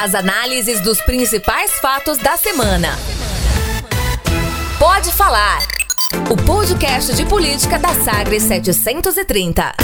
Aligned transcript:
As 0.00 0.14
análises 0.14 0.80
dos 0.80 1.00
principais 1.00 1.72
fatos 1.80 2.18
da 2.18 2.36
semana. 2.36 2.96
Pode 4.78 5.10
falar. 5.10 5.58
O 6.30 6.36
podcast 6.36 7.12
de 7.16 7.26
política 7.26 7.80
da 7.80 7.92
Sagres 8.04 8.44
730. 8.44 9.74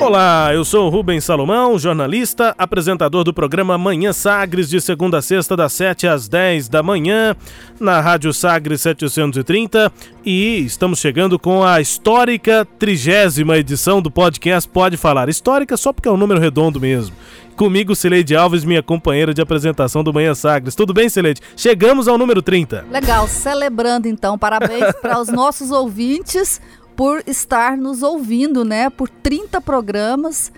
Olá, 0.00 0.50
eu 0.52 0.64
sou 0.64 0.88
Rubens 0.90 1.24
Salomão, 1.24 1.78
jornalista, 1.78 2.54
apresentador 2.58 3.24
do 3.24 3.32
programa 3.32 3.78
Manhã 3.78 4.12
Sagres, 4.12 4.68
de 4.68 4.80
segunda 4.80 5.18
a 5.18 5.22
sexta, 5.22 5.56
das 5.56 5.72
7 5.72 6.06
às 6.06 6.28
10 6.28 6.68
da 6.68 6.82
manhã, 6.82 7.34
na 7.80 8.00
Rádio 8.00 8.32
Sagres 8.32 8.82
730. 8.82 9.90
E 10.24 10.58
estamos 10.58 10.98
chegando 10.98 11.38
com 11.38 11.64
a 11.64 11.80
histórica 11.80 12.66
trigésima 12.78 13.56
edição 13.56 14.02
do 14.02 14.10
podcast 14.10 14.68
Pode 14.68 14.96
Falar. 14.96 15.28
Histórica 15.28 15.76
só 15.76 15.92
porque 15.92 16.08
é 16.08 16.12
um 16.12 16.16
número 16.18 16.40
redondo 16.40 16.80
mesmo. 16.80 17.14
Comigo, 17.56 17.94
Cileide 17.94 18.34
Alves, 18.34 18.64
minha 18.64 18.82
companheira 18.82 19.32
de 19.32 19.40
apresentação 19.40 20.02
do 20.02 20.12
Manhã 20.12 20.34
Sagres. 20.34 20.74
Tudo 20.74 20.92
bem, 20.92 21.08
Cileide? 21.08 21.40
Chegamos 21.56 22.08
ao 22.08 22.18
número 22.18 22.42
30. 22.42 22.84
Legal, 22.90 23.28
celebrando 23.28 24.08
então. 24.08 24.36
Parabéns 24.36 24.92
para 25.00 25.20
os 25.20 25.28
nossos 25.28 25.70
ouvintes 25.70 26.60
por 26.96 27.22
estar 27.26 27.76
nos 27.76 28.02
ouvindo, 28.02 28.64
né? 28.64 28.90
Por 28.90 29.08
30 29.08 29.60
programas. 29.60 30.52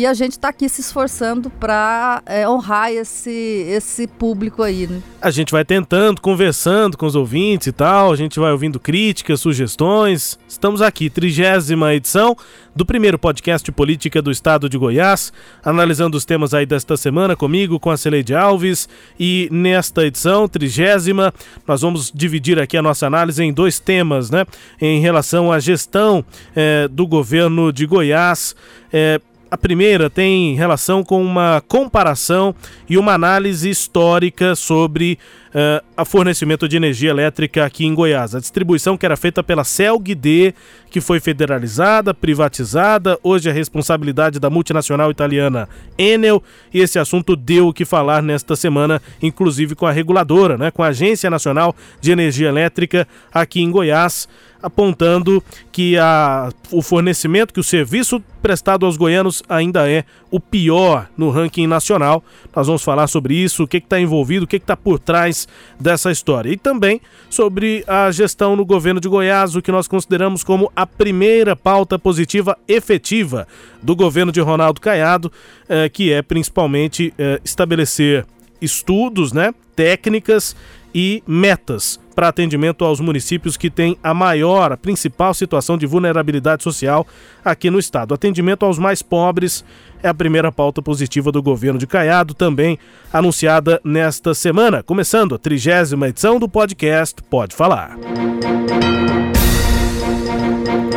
E 0.00 0.06
a 0.06 0.14
gente 0.14 0.32
está 0.32 0.48
aqui 0.48 0.66
se 0.66 0.80
esforçando 0.80 1.50
para 1.50 2.22
é, 2.24 2.48
honrar 2.48 2.90
esse, 2.90 3.66
esse 3.68 4.06
público 4.06 4.62
aí, 4.62 4.86
né? 4.86 5.02
A 5.20 5.30
gente 5.30 5.52
vai 5.52 5.62
tentando, 5.62 6.22
conversando 6.22 6.96
com 6.96 7.04
os 7.04 7.14
ouvintes 7.14 7.66
e 7.66 7.72
tal, 7.72 8.10
a 8.10 8.16
gente 8.16 8.40
vai 8.40 8.50
ouvindo 8.50 8.80
críticas, 8.80 9.40
sugestões. 9.40 10.38
Estamos 10.48 10.80
aqui, 10.80 11.10
trigésima 11.10 11.92
edição 11.92 12.34
do 12.74 12.86
primeiro 12.86 13.18
podcast 13.18 13.62
de 13.62 13.72
política 13.72 14.22
do 14.22 14.30
estado 14.30 14.70
de 14.70 14.78
Goiás, 14.78 15.34
analisando 15.62 16.16
os 16.16 16.24
temas 16.24 16.54
aí 16.54 16.64
desta 16.64 16.96
semana 16.96 17.36
comigo, 17.36 17.78
com 17.78 17.90
a 17.90 17.96
Celeide 17.98 18.34
Alves. 18.34 18.88
E 19.18 19.50
nesta 19.52 20.06
edição, 20.06 20.48
trigésima, 20.48 21.30
nós 21.68 21.82
vamos 21.82 22.10
dividir 22.10 22.58
aqui 22.58 22.78
a 22.78 22.82
nossa 22.82 23.06
análise 23.06 23.44
em 23.44 23.52
dois 23.52 23.78
temas, 23.78 24.30
né? 24.30 24.46
Em 24.80 24.98
relação 25.02 25.52
à 25.52 25.58
gestão 25.58 26.24
é, 26.56 26.88
do 26.88 27.06
governo 27.06 27.70
de 27.70 27.84
Goiás. 27.84 28.56
É, 28.90 29.20
a 29.50 29.58
primeira 29.58 30.08
tem 30.08 30.54
relação 30.54 31.02
com 31.02 31.20
uma 31.20 31.60
comparação 31.66 32.54
e 32.88 32.96
uma 32.96 33.14
análise 33.14 33.68
histórica 33.68 34.54
sobre 34.54 35.18
uh, 35.48 36.00
o 36.00 36.04
fornecimento 36.04 36.68
de 36.68 36.76
energia 36.76 37.10
elétrica 37.10 37.64
aqui 37.64 37.84
em 37.84 37.92
Goiás. 37.92 38.34
A 38.34 38.38
distribuição 38.38 38.96
que 38.96 39.04
era 39.04 39.16
feita 39.16 39.42
pela 39.42 39.64
CELG-D, 39.64 40.54
que 40.88 41.00
foi 41.00 41.18
federalizada, 41.18 42.14
privatizada, 42.14 43.18
hoje 43.24 43.48
é 43.48 43.52
responsabilidade 43.52 44.38
da 44.38 44.48
multinacional 44.48 45.10
italiana 45.10 45.68
Enel, 45.98 46.42
e 46.72 46.80
esse 46.80 46.98
assunto 46.98 47.34
deu 47.34 47.68
o 47.68 47.72
que 47.72 47.84
falar 47.84 48.22
nesta 48.22 48.54
semana, 48.54 49.02
inclusive 49.20 49.74
com 49.74 49.86
a 49.86 49.90
reguladora, 49.92 50.56
né, 50.56 50.70
com 50.70 50.82
a 50.82 50.88
Agência 50.88 51.28
Nacional 51.28 51.74
de 52.00 52.12
Energia 52.12 52.48
Elétrica 52.48 53.06
aqui 53.32 53.60
em 53.60 53.70
Goiás 53.70 54.28
apontando 54.62 55.42
que 55.72 55.96
a, 55.96 56.50
o 56.70 56.82
fornecimento, 56.82 57.52
que 57.52 57.60
o 57.60 57.64
serviço 57.64 58.22
prestado 58.42 58.86
aos 58.86 58.96
goianos 58.96 59.42
ainda 59.48 59.90
é 59.90 60.04
o 60.30 60.40
pior 60.40 61.08
no 61.16 61.30
ranking 61.30 61.66
nacional. 61.66 62.22
Nós 62.54 62.66
vamos 62.66 62.82
falar 62.82 63.06
sobre 63.06 63.34
isso, 63.34 63.64
o 63.64 63.68
que 63.68 63.78
está 63.78 64.00
envolvido, 64.00 64.44
o 64.44 64.48
que 64.48 64.56
está 64.56 64.76
por 64.76 64.98
trás 64.98 65.46
dessa 65.78 66.10
história. 66.10 66.50
E 66.50 66.56
também 66.56 67.00
sobre 67.28 67.84
a 67.86 68.10
gestão 68.10 68.56
no 68.56 68.64
governo 68.64 69.00
de 69.00 69.08
Goiás, 69.08 69.54
o 69.54 69.62
que 69.62 69.72
nós 69.72 69.86
consideramos 69.86 70.42
como 70.42 70.70
a 70.74 70.86
primeira 70.86 71.54
pauta 71.54 71.98
positiva 71.98 72.56
efetiva 72.66 73.46
do 73.82 73.94
governo 73.94 74.32
de 74.32 74.40
Ronaldo 74.40 74.80
Caiado, 74.80 75.30
eh, 75.68 75.88
que 75.88 76.12
é 76.12 76.22
principalmente 76.22 77.12
eh, 77.18 77.40
estabelecer 77.44 78.26
estudos, 78.60 79.32
né, 79.32 79.54
técnicas 79.74 80.54
e 80.94 81.22
metas 81.26 82.00
para 82.14 82.28
atendimento 82.28 82.84
aos 82.84 83.00
municípios 83.00 83.56
que 83.56 83.70
têm 83.70 83.96
a 84.02 84.12
maior, 84.12 84.72
a 84.72 84.76
principal 84.76 85.32
situação 85.32 85.78
de 85.78 85.86
vulnerabilidade 85.86 86.62
social 86.62 87.06
aqui 87.44 87.70
no 87.70 87.78
estado. 87.78 88.12
Atendimento 88.12 88.64
aos 88.66 88.78
mais 88.78 89.00
pobres 89.00 89.64
é 90.02 90.08
a 90.08 90.14
primeira 90.14 90.52
pauta 90.52 90.82
positiva 90.82 91.32
do 91.32 91.42
governo 91.42 91.78
de 91.78 91.86
Caiado, 91.86 92.34
também 92.34 92.78
anunciada 93.12 93.80
nesta 93.82 94.34
semana, 94.34 94.82
começando 94.82 95.34
a 95.34 95.38
trigésima 95.38 96.08
edição 96.08 96.38
do 96.38 96.48
podcast 96.48 97.22
Pode 97.22 97.54
Falar 97.54 97.96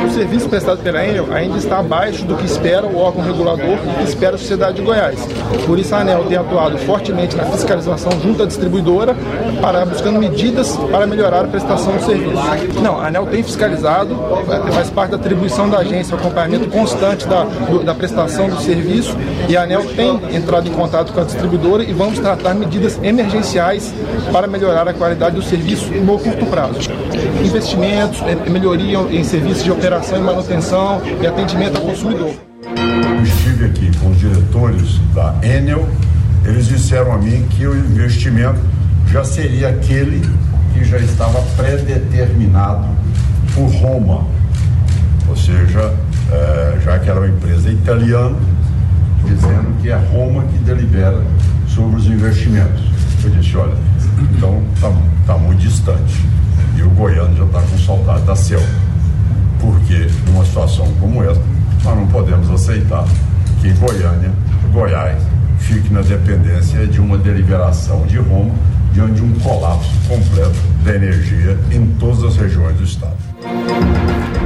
serviço 0.09 0.49
prestado 0.49 0.81
pela 0.81 1.05
Enel 1.05 1.27
ainda 1.33 1.57
está 1.57 1.79
abaixo 1.79 2.23
do 2.25 2.35
que 2.35 2.45
espera 2.45 2.85
o 2.85 2.97
órgão 2.97 3.23
regulador 3.23 3.77
e 3.99 4.03
espera 4.03 4.35
a 4.35 4.37
sociedade 4.37 4.75
de 4.75 4.81
Goiás. 4.81 5.19
Por 5.65 5.79
isso 5.79 5.95
a 5.95 5.99
ANEL 5.99 6.25
tem 6.25 6.37
atuado 6.37 6.77
fortemente 6.79 7.35
na 7.35 7.45
fiscalização 7.45 8.11
junto 8.21 8.43
à 8.43 8.45
distribuidora, 8.45 9.15
para 9.61 9.85
buscando 9.85 10.19
medidas 10.19 10.75
para 10.91 11.07
melhorar 11.07 11.45
a 11.45 11.47
prestação 11.47 11.95
do 11.95 12.03
serviço. 12.03 12.81
Não, 12.81 12.99
a 12.99 13.07
ANEL 13.07 13.25
tem 13.27 13.43
fiscalizado, 13.43 14.15
faz 14.73 14.89
parte 14.89 15.11
da 15.11 15.17
atribuição 15.17 15.69
da 15.69 15.79
agência, 15.79 16.15
o 16.15 16.19
acompanhamento 16.19 16.69
constante 16.69 17.27
da, 17.27 17.43
do, 17.43 17.83
da 17.83 17.95
prestação 17.95 18.49
do 18.49 18.59
serviço 18.61 19.15
e 19.47 19.55
a 19.55 19.63
ANEL 19.63 19.85
tem 19.95 20.19
entrado 20.35 20.67
em 20.67 20.71
contato 20.71 21.13
com 21.13 21.21
a 21.21 21.23
distribuidora 21.23 21.83
e 21.83 21.93
vamos 21.93 22.19
tratar 22.19 22.53
medidas 22.53 22.99
emergenciais 23.01 23.93
para 24.31 24.47
melhorar 24.47 24.87
a 24.87 24.93
qualidade 24.93 25.35
do 25.35 25.41
serviço 25.41 25.91
no 25.91 26.19
curto 26.19 26.45
prazo. 26.45 26.89
Investimentos, 27.43 28.21
eh, 28.21 28.49
melhoria 28.49 28.97
em 28.99 29.23
serviços 29.23 29.63
de 29.63 29.71
operação 29.71 29.92
operação 29.93 30.17
e 30.17 30.21
manutenção 30.21 31.01
e 31.21 31.27
atendimento 31.27 31.77
ao 31.77 31.83
consumidor. 31.83 32.33
Eu 32.65 33.23
estive 33.23 33.65
aqui 33.65 33.91
com 33.99 34.09
os 34.09 34.19
diretores 34.19 34.99
da 35.13 35.35
Enel, 35.43 35.87
eles 36.45 36.67
disseram 36.67 37.13
a 37.13 37.17
mim 37.17 37.45
que 37.51 37.67
o 37.67 37.77
investimento 37.77 38.59
já 39.07 39.23
seria 39.23 39.69
aquele 39.69 40.27
que 40.73 40.83
já 40.83 40.97
estava 40.97 41.39
predeterminado 41.55 42.87
por 43.53 43.67
Roma, 43.67 44.25
ou 45.29 45.37
seja, 45.37 45.93
é, 46.31 46.79
já 46.83 46.97
que 46.97 47.09
era 47.09 47.19
uma 47.19 47.29
empresa 47.29 47.69
italiana, 47.69 48.35
dizendo 49.25 49.79
que 49.79 49.91
é 49.91 49.95
Roma 49.95 50.43
que 50.45 50.57
delibera 50.59 51.21
sobre 51.67 51.97
os 51.97 52.07
investimentos. 52.07 52.81
Eu 53.23 53.29
disse, 53.29 53.55
olha, 53.55 53.75
então 54.31 54.63
está 54.73 54.91
tá 55.27 55.37
muito 55.37 55.59
distante. 55.59 56.19
E 56.75 56.81
o 56.81 56.89
goiano 56.89 57.37
já 57.37 57.45
está 57.45 57.61
com 57.61 57.77
saudade 57.77 58.23
da 58.23 58.35
selva 58.35 58.92
porque 59.63 60.09
numa 60.27 60.43
situação 60.43 60.85
como 60.99 61.23
essa, 61.23 61.41
nós 61.83 61.95
não 61.95 62.07
podemos 62.07 62.49
aceitar 62.51 63.05
que 63.61 63.71
Goiânia, 63.71 64.31
Goiás, 64.73 65.21
fique 65.59 65.91
na 65.93 66.01
dependência 66.01 66.85
de 66.85 66.99
uma 66.99 67.17
deliberação 67.17 68.05
de 68.05 68.17
Roma 68.17 68.53
diante 68.91 69.13
de 69.13 69.21
um 69.23 69.33
colapso 69.39 69.89
completo 70.07 70.72
da 70.83 70.95
energia 70.95 71.57
em 71.71 71.85
todas 71.99 72.23
as 72.23 72.35
regiões 72.35 72.75
do 72.77 72.83
estado. 72.83 73.17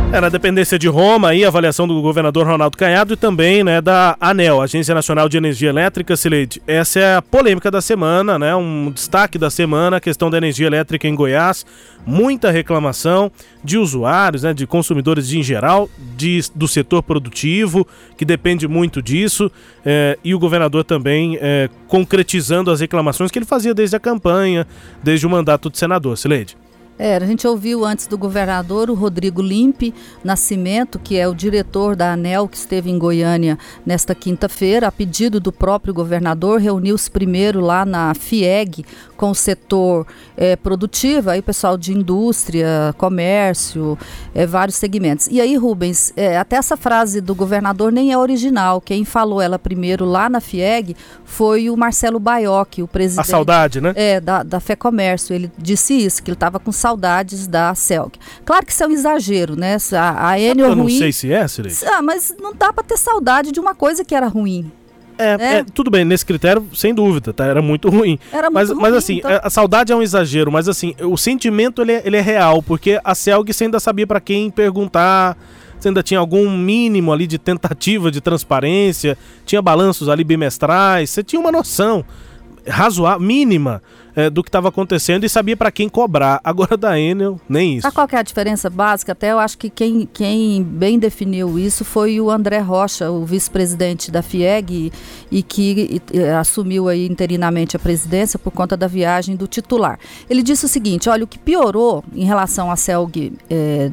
Era 0.10 0.28
a 0.28 0.30
dependência 0.30 0.80
de 0.80 0.88
Roma 0.88 1.36
e 1.36 1.44
a 1.44 1.50
avaliação 1.50 1.86
do 1.86 2.02
governador 2.02 2.48
Ronaldo 2.48 2.78
Caiado 2.78 3.14
e 3.14 3.18
também 3.18 3.62
né, 3.62 3.82
da 3.82 4.16
ANEL, 4.22 4.62
Agência 4.62 4.96
Nacional 4.96 5.28
de 5.28 5.36
Energia 5.36 5.68
Elétrica, 5.68 6.16
Sileide. 6.16 6.62
Essa 6.66 7.00
é 7.00 7.16
a 7.18 7.22
polêmica 7.22 7.70
da 7.70 7.82
semana, 7.82 8.40
né, 8.40 8.56
um 8.56 8.90
destaque 8.90 9.38
da 9.38 9.50
semana, 9.50 9.98
a 9.98 10.00
questão 10.00 10.30
da 10.30 10.38
energia 10.38 10.66
elétrica 10.66 11.10
em 11.10 11.14
Goiás. 11.14 11.66
Muita 12.06 12.50
reclamação 12.52 13.30
de 13.62 13.78
usuários, 13.78 14.44
né, 14.44 14.54
de 14.54 14.66
consumidores 14.66 15.34
em 15.34 15.44
geral, 15.44 15.90
de, 16.16 16.40
do 16.56 16.70
setor 16.70 17.04
produtivo, 17.04 17.86
que 18.18 18.24
depende 18.24 18.66
muito 18.66 19.02
disso, 19.02 19.52
é, 19.86 20.18
e 20.24 20.34
o 20.34 20.40
governador 20.40 20.86
também 20.86 21.38
é, 21.42 21.70
concretizando 21.86 22.72
as 22.72 22.80
reclamações 22.80 23.30
que 23.30 23.38
ele 23.38 23.46
fazia 23.46 23.74
desde 23.74 23.98
a 23.98 24.00
campanha, 24.00 24.66
desde 25.04 25.28
o 25.28 25.30
mandato 25.30 25.70
de 25.70 25.78
senador. 25.78 26.18
Sileide. 26.28 26.67
É, 27.00 27.16
a 27.16 27.26
gente 27.26 27.48
ouviu 27.48 27.86
antes 27.86 28.08
do 28.08 28.18
governador 28.18 28.90
o 28.90 28.94
Rodrigo 28.94 29.42
Limpe 29.42 29.94
Nascimento, 30.24 30.98
que 30.98 31.18
é 31.18 31.28
o 31.28 31.36
diretor 31.36 31.96
da 31.96 32.14
ANEL, 32.14 32.48
que 32.48 32.58
esteve 32.58 32.90
em 32.90 32.98
Goiânia 32.98 33.58
nesta 33.86 34.16
quinta-feira, 34.16 34.88
a 34.88 34.92
pedido 34.92 35.40
do 35.40 35.52
próprio 35.52 35.94
governador, 35.94 36.60
reuniu-se 36.60 37.10
primeiro 37.10 37.60
lá 37.60 37.86
na 37.86 38.14
FIEG 38.14 38.86
com 39.16 39.32
o 39.32 39.36
setor 39.36 40.06
é, 40.36 40.56
produtivo, 40.56 41.30
aí 41.30 41.42
pessoal 41.42 41.78
de 41.78 41.92
indústria, 41.92 42.94
comércio, 42.98 43.98
é, 44.34 44.46
vários 44.46 44.78
segmentos. 44.78 45.28
E 45.30 45.42
aí, 45.42 45.56
Rubens, 45.56 46.14
é, 46.16 46.38
até 46.38 46.56
essa 46.56 46.78
frase 46.78 47.20
do 47.20 47.34
governador 47.34 47.92
nem 47.92 48.12
é 48.12 48.18
original. 48.18 48.80
Quem 48.80 49.04
falou 49.04 49.42
ela 49.42 49.58
primeiro 49.58 50.06
lá 50.06 50.30
na 50.30 50.40
FIEG 50.40 50.96
foi 51.26 51.70
o 51.70 51.76
Marcelo 51.76 52.20
Baiocchi, 52.20 52.84
o 52.84 52.88
presidente. 52.88 53.26
A 53.26 53.30
saudade, 53.30 53.82
né? 53.82 53.94
É, 53.96 54.22
da, 54.22 54.44
da 54.44 54.60
Fé 54.60 54.76
Comércio. 54.76 55.34
Ele 55.34 55.52
disse 55.58 55.94
isso, 55.94 56.22
que 56.22 56.30
ele 56.30 56.36
estava 56.36 56.60
com 56.60 56.72
saudades 56.88 57.48
da 57.48 57.76
CELG. 57.76 58.18
Claro 58.46 58.66
que 58.66 58.72
isso 58.72 58.84
é 58.84 58.88
um 58.88 58.92
exagero, 58.92 59.56
né? 59.56 59.78
A, 59.94 60.30
a 60.30 60.40
Enel 60.40 60.70
Eu 60.70 60.76
não 60.76 60.84
ruim. 60.84 60.98
sei 60.98 61.12
se 61.12 61.32
é. 61.32 61.46
Ah, 61.88 62.02
mas 62.02 62.34
não 62.42 62.54
dá 62.54 62.72
para 62.72 62.84
ter 62.84 62.98
saudade 62.98 63.52
de 63.52 63.60
uma 63.60 63.76
coisa 63.76 64.06
que 64.06 64.16
era 64.16 64.28
ruim. 64.28 64.72
É, 65.18 65.38
né? 65.38 65.58
é, 65.58 65.64
tudo 65.64 65.90
bem, 65.90 66.06
nesse 66.06 66.26
critério, 66.26 66.66
sem 66.74 66.94
dúvida, 66.94 67.34
tá? 67.34 67.46
Era 67.46 67.62
muito 67.62 67.90
ruim. 67.90 68.20
Era 68.32 68.50
muito 68.50 68.54
mas, 68.54 68.70
ruim, 68.70 68.82
mas 68.82 68.94
assim, 68.94 69.18
então... 69.18 69.40
a 69.44 69.50
saudade 69.50 69.92
é 69.92 69.96
um 69.96 70.02
exagero, 70.02 70.52
mas 70.52 70.70
assim, 70.70 70.94
o 71.02 71.18
sentimento 71.18 71.82
ele 71.82 71.94
é, 71.94 72.02
ele 72.06 72.18
é 72.18 72.22
real, 72.22 72.62
porque 72.62 73.00
a 73.04 73.16
Celg 73.16 73.50
ainda 73.60 73.80
sabia 73.80 74.06
para 74.06 74.22
quem 74.22 74.52
perguntar, 74.52 75.36
Você 75.80 75.88
ainda 75.88 76.04
tinha 76.04 76.20
algum 76.20 76.50
mínimo 76.56 77.12
ali 77.12 77.26
de 77.26 77.40
tentativa 77.40 78.12
de 78.12 78.22
transparência, 78.22 79.18
tinha 79.44 79.62
balanços 79.62 80.08
ali 80.08 80.24
bimestrais, 80.24 81.10
você 81.10 81.24
tinha 81.24 81.40
uma 81.40 81.52
noção 81.52 82.06
razoável, 82.68 83.26
mínima 83.26 83.82
é, 84.18 84.32
do 84.32 84.44
que 84.44 84.50
estava 84.50 84.70
acontecendo 84.70 85.26
e 85.26 85.30
sabia 85.30 85.56
para 85.56 85.72
quem 85.72 85.88
cobrar. 85.88 86.42
Agora 86.44 86.76
da 86.76 87.00
Enel, 87.00 87.40
nem 87.48 87.76
isso. 87.76 87.84
Sabe 87.84 87.94
qual 87.94 88.08
é 88.12 88.16
a 88.18 88.24
diferença 88.24 88.68
básica? 88.68 89.12
Até 89.12 89.32
eu 89.32 89.38
acho 89.38 89.56
que 89.60 89.70
quem, 89.70 90.10
quem 90.12 90.64
bem 90.64 90.98
definiu 90.98 91.60
isso 91.60 91.86
foi 91.86 92.20
o 92.20 92.32
André 92.32 92.58
Rocha, 92.58 93.12
o 93.12 93.24
vice-presidente 93.24 94.10
da 94.10 94.24
FIEG, 94.24 94.92
e, 95.32 95.38
e 95.38 95.44
que 95.44 96.02
e, 96.12 96.24
assumiu 96.30 96.90
aí 96.90 97.06
interinamente 97.06 97.76
a 97.76 97.80
presidência 97.80 98.40
por 98.40 98.50
conta 98.50 98.76
da 98.76 98.88
viagem 98.88 99.36
do 99.36 99.46
titular. 99.46 100.00
Ele 100.28 100.42
disse 100.42 100.66
o 100.66 100.68
seguinte: 100.68 101.08
olha, 101.08 101.24
o 101.24 101.28
que 101.28 101.38
piorou 101.38 102.04
em 102.16 102.26
relação 102.26 102.72
à 102.72 102.76
CELG 102.76 103.34
é, 103.52 103.90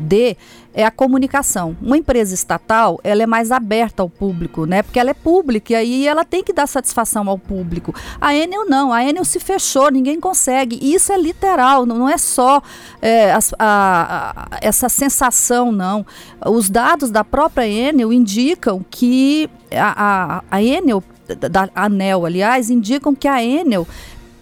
é 0.75 0.85
a 0.85 0.91
comunicação. 0.91 1.77
Uma 1.81 1.97
empresa 1.97 2.35
estatal, 2.35 3.01
ela 3.05 3.23
é 3.23 3.27
mais 3.27 3.53
aberta 3.53 4.03
ao 4.03 4.11
público, 4.11 4.67
né? 4.67 4.83
Porque 4.83 4.99
ela 4.99 5.11
é 5.11 5.15
pública 5.15 5.73
e 5.73 5.77
aí 5.77 6.07
ela 6.07 6.25
tem 6.25 6.43
que 6.43 6.53
dar 6.53 6.67
satisfação 6.67 7.29
ao 7.29 7.39
público. 7.39 7.95
A 8.21 8.35
Enel 8.35 8.69
não, 8.69 8.93
a 8.93 9.05
Enel 9.05 9.25
se 9.25 9.39
fechou, 9.39 9.91
ninguém 9.91 10.19
consegue. 10.19 10.79
E 10.83 10.95
isso 10.95 11.13
é 11.13 11.17
literal, 11.17 11.87
não 11.87 12.09
é 12.09 12.19
só 12.19 12.61
é, 13.01 13.33
a, 13.33 13.39
a, 13.59 14.47
a, 14.51 14.59
essa 14.61 14.89
sensação, 14.89 15.71
não. 15.71 16.05
Os 16.45 16.69
dados 16.69 17.11
da 17.11 17.23
própria 17.23 17.67
Enel 17.67 18.13
indicam 18.13 18.85
que 18.91 19.49
a, 19.71 20.41
a, 20.41 20.45
a 20.51 20.63
Enel, 20.63 21.03
da 21.51 21.69
ANEL, 21.75 22.27
aliás, 22.27 22.69
indicam 22.69 23.15
que 23.15 23.29
a 23.29 23.43
Enel 23.43 23.87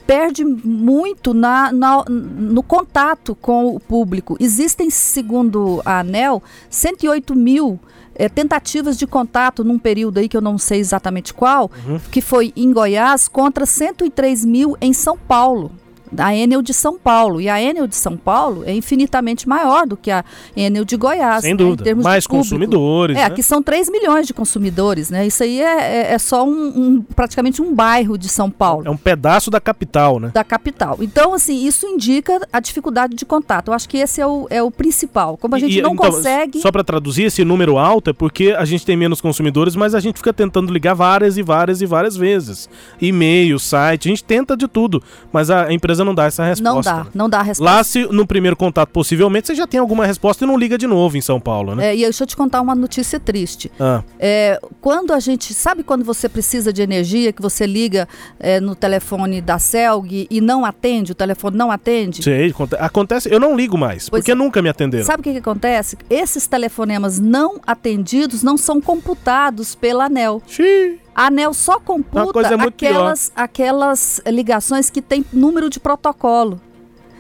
perde 0.06 0.44
muito 0.44 1.34
na, 1.34 1.72
na, 1.72 2.04
no 2.08 2.62
contato 2.62 3.34
com 3.34 3.74
o 3.74 3.80
público. 3.80 4.36
Existem, 4.40 4.90
segundo 4.90 5.82
a 5.84 6.00
ANEL, 6.00 6.42
108 6.70 7.34
mil 7.34 7.78
é, 8.14 8.28
tentativas 8.28 8.98
de 8.98 9.06
contato 9.06 9.64
num 9.64 9.78
período 9.78 10.18
aí 10.18 10.28
que 10.28 10.36
eu 10.36 10.40
não 10.40 10.58
sei 10.58 10.80
exatamente 10.80 11.32
qual, 11.32 11.70
uhum. 11.86 12.00
que 12.10 12.20
foi 12.20 12.52
em 12.54 12.72
Goiás, 12.72 13.28
contra 13.28 13.64
103 13.64 14.44
mil 14.44 14.76
em 14.80 14.92
São 14.92 15.16
Paulo 15.16 15.72
da 16.12 16.34
Enel 16.34 16.62
de 16.62 16.74
São 16.74 16.98
Paulo. 16.98 17.40
E 17.40 17.48
a 17.48 17.60
Enel 17.60 17.86
de 17.86 17.96
São 17.96 18.16
Paulo 18.16 18.62
é 18.64 18.72
infinitamente 18.72 19.48
maior 19.48 19.86
do 19.86 19.96
que 19.96 20.10
a 20.10 20.24
Enel 20.56 20.84
de 20.84 20.96
Goiás. 20.96 21.42
Sem 21.42 21.54
né, 21.54 21.56
dúvida. 21.56 21.94
Mais 21.96 22.26
consumidores. 22.26 23.16
É, 23.16 23.20
né? 23.20 23.26
aqui 23.26 23.42
são 23.42 23.62
3 23.62 23.90
milhões 23.90 24.26
de 24.26 24.34
consumidores, 24.34 25.10
né? 25.10 25.26
Isso 25.26 25.42
aí 25.42 25.60
é, 25.60 26.10
é, 26.10 26.12
é 26.12 26.18
só 26.18 26.44
um, 26.44 26.50
um, 26.50 27.02
praticamente 27.02 27.62
um 27.62 27.74
bairro 27.74 28.18
de 28.18 28.28
São 28.28 28.50
Paulo. 28.50 28.86
É 28.86 28.90
um 28.90 28.96
pedaço 28.96 29.50
da 29.50 29.60
capital, 29.60 30.20
né? 30.20 30.30
Da 30.32 30.44
capital. 30.44 30.98
Então, 31.00 31.32
assim, 31.34 31.66
isso 31.66 31.86
indica 31.86 32.40
a 32.52 32.60
dificuldade 32.60 33.14
de 33.14 33.24
contato. 33.24 33.68
Eu 33.68 33.74
acho 33.74 33.88
que 33.88 33.96
esse 33.96 34.20
é 34.20 34.26
o, 34.26 34.46
é 34.50 34.62
o 34.62 34.70
principal. 34.70 35.36
Como 35.36 35.54
a 35.54 35.58
gente 35.58 35.78
e, 35.78 35.82
não 35.82 35.94
então, 35.94 36.10
consegue. 36.10 36.60
Só 36.60 36.70
para 36.70 36.84
traduzir, 36.84 37.24
esse 37.24 37.44
número 37.44 37.78
alto 37.78 38.10
é 38.10 38.12
porque 38.12 38.54
a 38.56 38.64
gente 38.64 38.84
tem 38.84 38.96
menos 38.96 39.20
consumidores, 39.20 39.74
mas 39.74 39.94
a 39.94 40.00
gente 40.00 40.16
fica 40.16 40.32
tentando 40.32 40.72
ligar 40.72 40.94
várias 40.94 41.38
e 41.38 41.42
várias 41.42 41.80
e 41.80 41.86
várias 41.86 42.16
vezes. 42.16 42.68
E-mail, 43.00 43.58
site, 43.58 44.08
a 44.08 44.10
gente 44.10 44.24
tenta 44.24 44.56
de 44.56 44.68
tudo, 44.68 45.02
mas 45.32 45.50
a 45.50 45.72
empresa 45.72 46.01
não 46.04 46.14
dá 46.14 46.24
essa 46.24 46.44
resposta. 46.44 46.92
Não 46.92 47.04
dá, 47.04 47.06
não 47.14 47.28
dá 47.28 47.40
a 47.40 47.42
resposta. 47.42 47.76
Lá, 47.76 47.84
se 47.84 48.04
no 48.06 48.26
primeiro 48.26 48.56
contato, 48.56 48.90
possivelmente, 48.90 49.46
você 49.46 49.54
já 49.54 49.66
tem 49.66 49.80
alguma 49.80 50.06
resposta 50.06 50.44
e 50.44 50.46
não 50.46 50.56
liga 50.56 50.76
de 50.78 50.86
novo 50.86 51.16
em 51.16 51.20
São 51.20 51.40
Paulo, 51.40 51.74
né? 51.74 51.88
É, 51.88 51.96
e 51.96 52.02
deixa 52.02 52.22
eu 52.22 52.26
te 52.26 52.36
contar 52.36 52.60
uma 52.60 52.74
notícia 52.74 53.18
triste. 53.18 53.70
Ah. 53.78 54.02
É, 54.18 54.60
quando 54.80 55.12
a 55.12 55.20
gente. 55.20 55.52
Sabe 55.54 55.82
quando 55.82 56.04
você 56.04 56.28
precisa 56.28 56.72
de 56.72 56.82
energia, 56.82 57.32
que 57.32 57.42
você 57.42 57.66
liga 57.66 58.08
é, 58.38 58.60
no 58.60 58.74
telefone 58.74 59.40
da 59.40 59.58
Celg 59.58 60.26
e 60.30 60.40
não 60.40 60.64
atende, 60.64 61.12
o 61.12 61.14
telefone 61.14 61.56
não 61.56 61.70
atende? 61.70 62.22
Sei, 62.22 62.54
acontece. 62.78 63.32
Eu 63.32 63.40
não 63.40 63.56
ligo 63.56 63.76
mais, 63.76 64.08
pois 64.08 64.20
porque 64.22 64.32
é. 64.32 64.34
nunca 64.34 64.62
me 64.62 64.68
atenderam. 64.68 65.04
Sabe 65.04 65.20
o 65.20 65.22
que, 65.22 65.32
que 65.32 65.38
acontece? 65.38 65.96
Esses 66.08 66.46
telefonemas 66.46 67.18
não 67.18 67.60
atendidos 67.66 68.42
não 68.42 68.56
são 68.56 68.80
computados 68.80 69.74
pela 69.74 70.06
ANEL. 70.06 70.42
Xiii. 70.46 71.01
A 71.14 71.26
ANEL 71.26 71.52
só 71.52 71.78
computa 71.78 72.40
aquelas, 72.66 73.32
aquelas 73.36 74.20
ligações 74.26 74.88
que 74.90 75.02
tem 75.02 75.24
número 75.32 75.68
de 75.68 75.78
protocolo. 75.78 76.60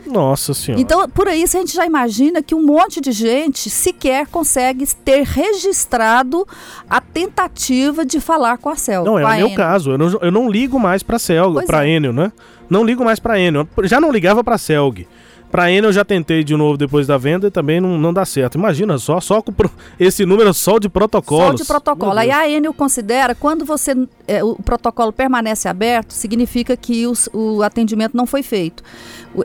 Nossa 0.06 0.52
senhora. 0.52 0.80
Então, 0.80 1.08
por 1.08 1.28
isso 1.28 1.56
a 1.56 1.60
gente 1.60 1.74
já 1.74 1.86
imagina 1.86 2.42
que 2.42 2.54
um 2.54 2.62
monte 2.62 3.00
de 3.00 3.12
gente 3.12 3.70
sequer 3.70 4.26
consegue 4.26 4.86
ter 5.04 5.22
registrado 5.22 6.46
a 6.88 7.00
tentativa 7.00 8.04
de 8.04 8.20
falar 8.20 8.58
com 8.58 8.68
a 8.68 8.76
CEL. 8.76 9.04
Não, 9.04 9.18
é 9.18 9.24
o 9.24 9.48
meu 9.48 9.54
caso. 9.54 9.92
Eu 9.92 9.98
não, 9.98 10.06
eu 10.20 10.32
não 10.32 10.50
ligo 10.50 10.78
mais 10.78 11.02
para 11.02 11.16
a 11.16 11.18
CEL, 11.18 11.54
para 11.66 11.86
é. 11.86 11.90
Enel, 11.90 12.12
né? 12.12 12.32
Não 12.68 12.84
ligo 12.84 13.04
mais 13.04 13.20
para 13.20 13.38
Enel. 13.38 13.68
Já 13.84 14.00
não 14.00 14.10
ligava 14.10 14.42
para 14.42 14.56
a 14.56 14.58
CELG. 14.58 15.06
Pra 15.52 15.70
Enel 15.70 15.90
eu 15.90 15.92
já 15.92 16.02
tentei 16.02 16.42
de 16.42 16.56
novo 16.56 16.78
depois 16.78 17.06
da 17.06 17.18
venda 17.18 17.46
e 17.46 17.50
também 17.50 17.78
não, 17.78 17.98
não 17.98 18.10
dá 18.10 18.24
certo. 18.24 18.56
Imagina 18.56 18.96
só, 18.96 19.20
só 19.20 19.42
com 19.42 19.52
esse 20.00 20.24
número 20.24 20.54
só 20.54 20.78
de 20.78 20.88
protocolos. 20.88 21.60
Só 21.60 21.64
de 21.64 21.68
protocolo. 21.68 22.18
Aí 22.18 22.30
a 22.30 22.48
Enel 22.48 22.72
considera, 22.72 23.34
quando 23.34 23.62
você 23.62 23.94
é, 24.26 24.42
o 24.42 24.54
protocolo 24.54 25.12
permanece 25.12 25.68
aberto, 25.68 26.12
significa 26.12 26.74
que 26.74 27.06
os, 27.06 27.28
o 27.34 27.62
atendimento 27.62 28.16
não 28.16 28.26
foi 28.26 28.42
feito. 28.42 28.82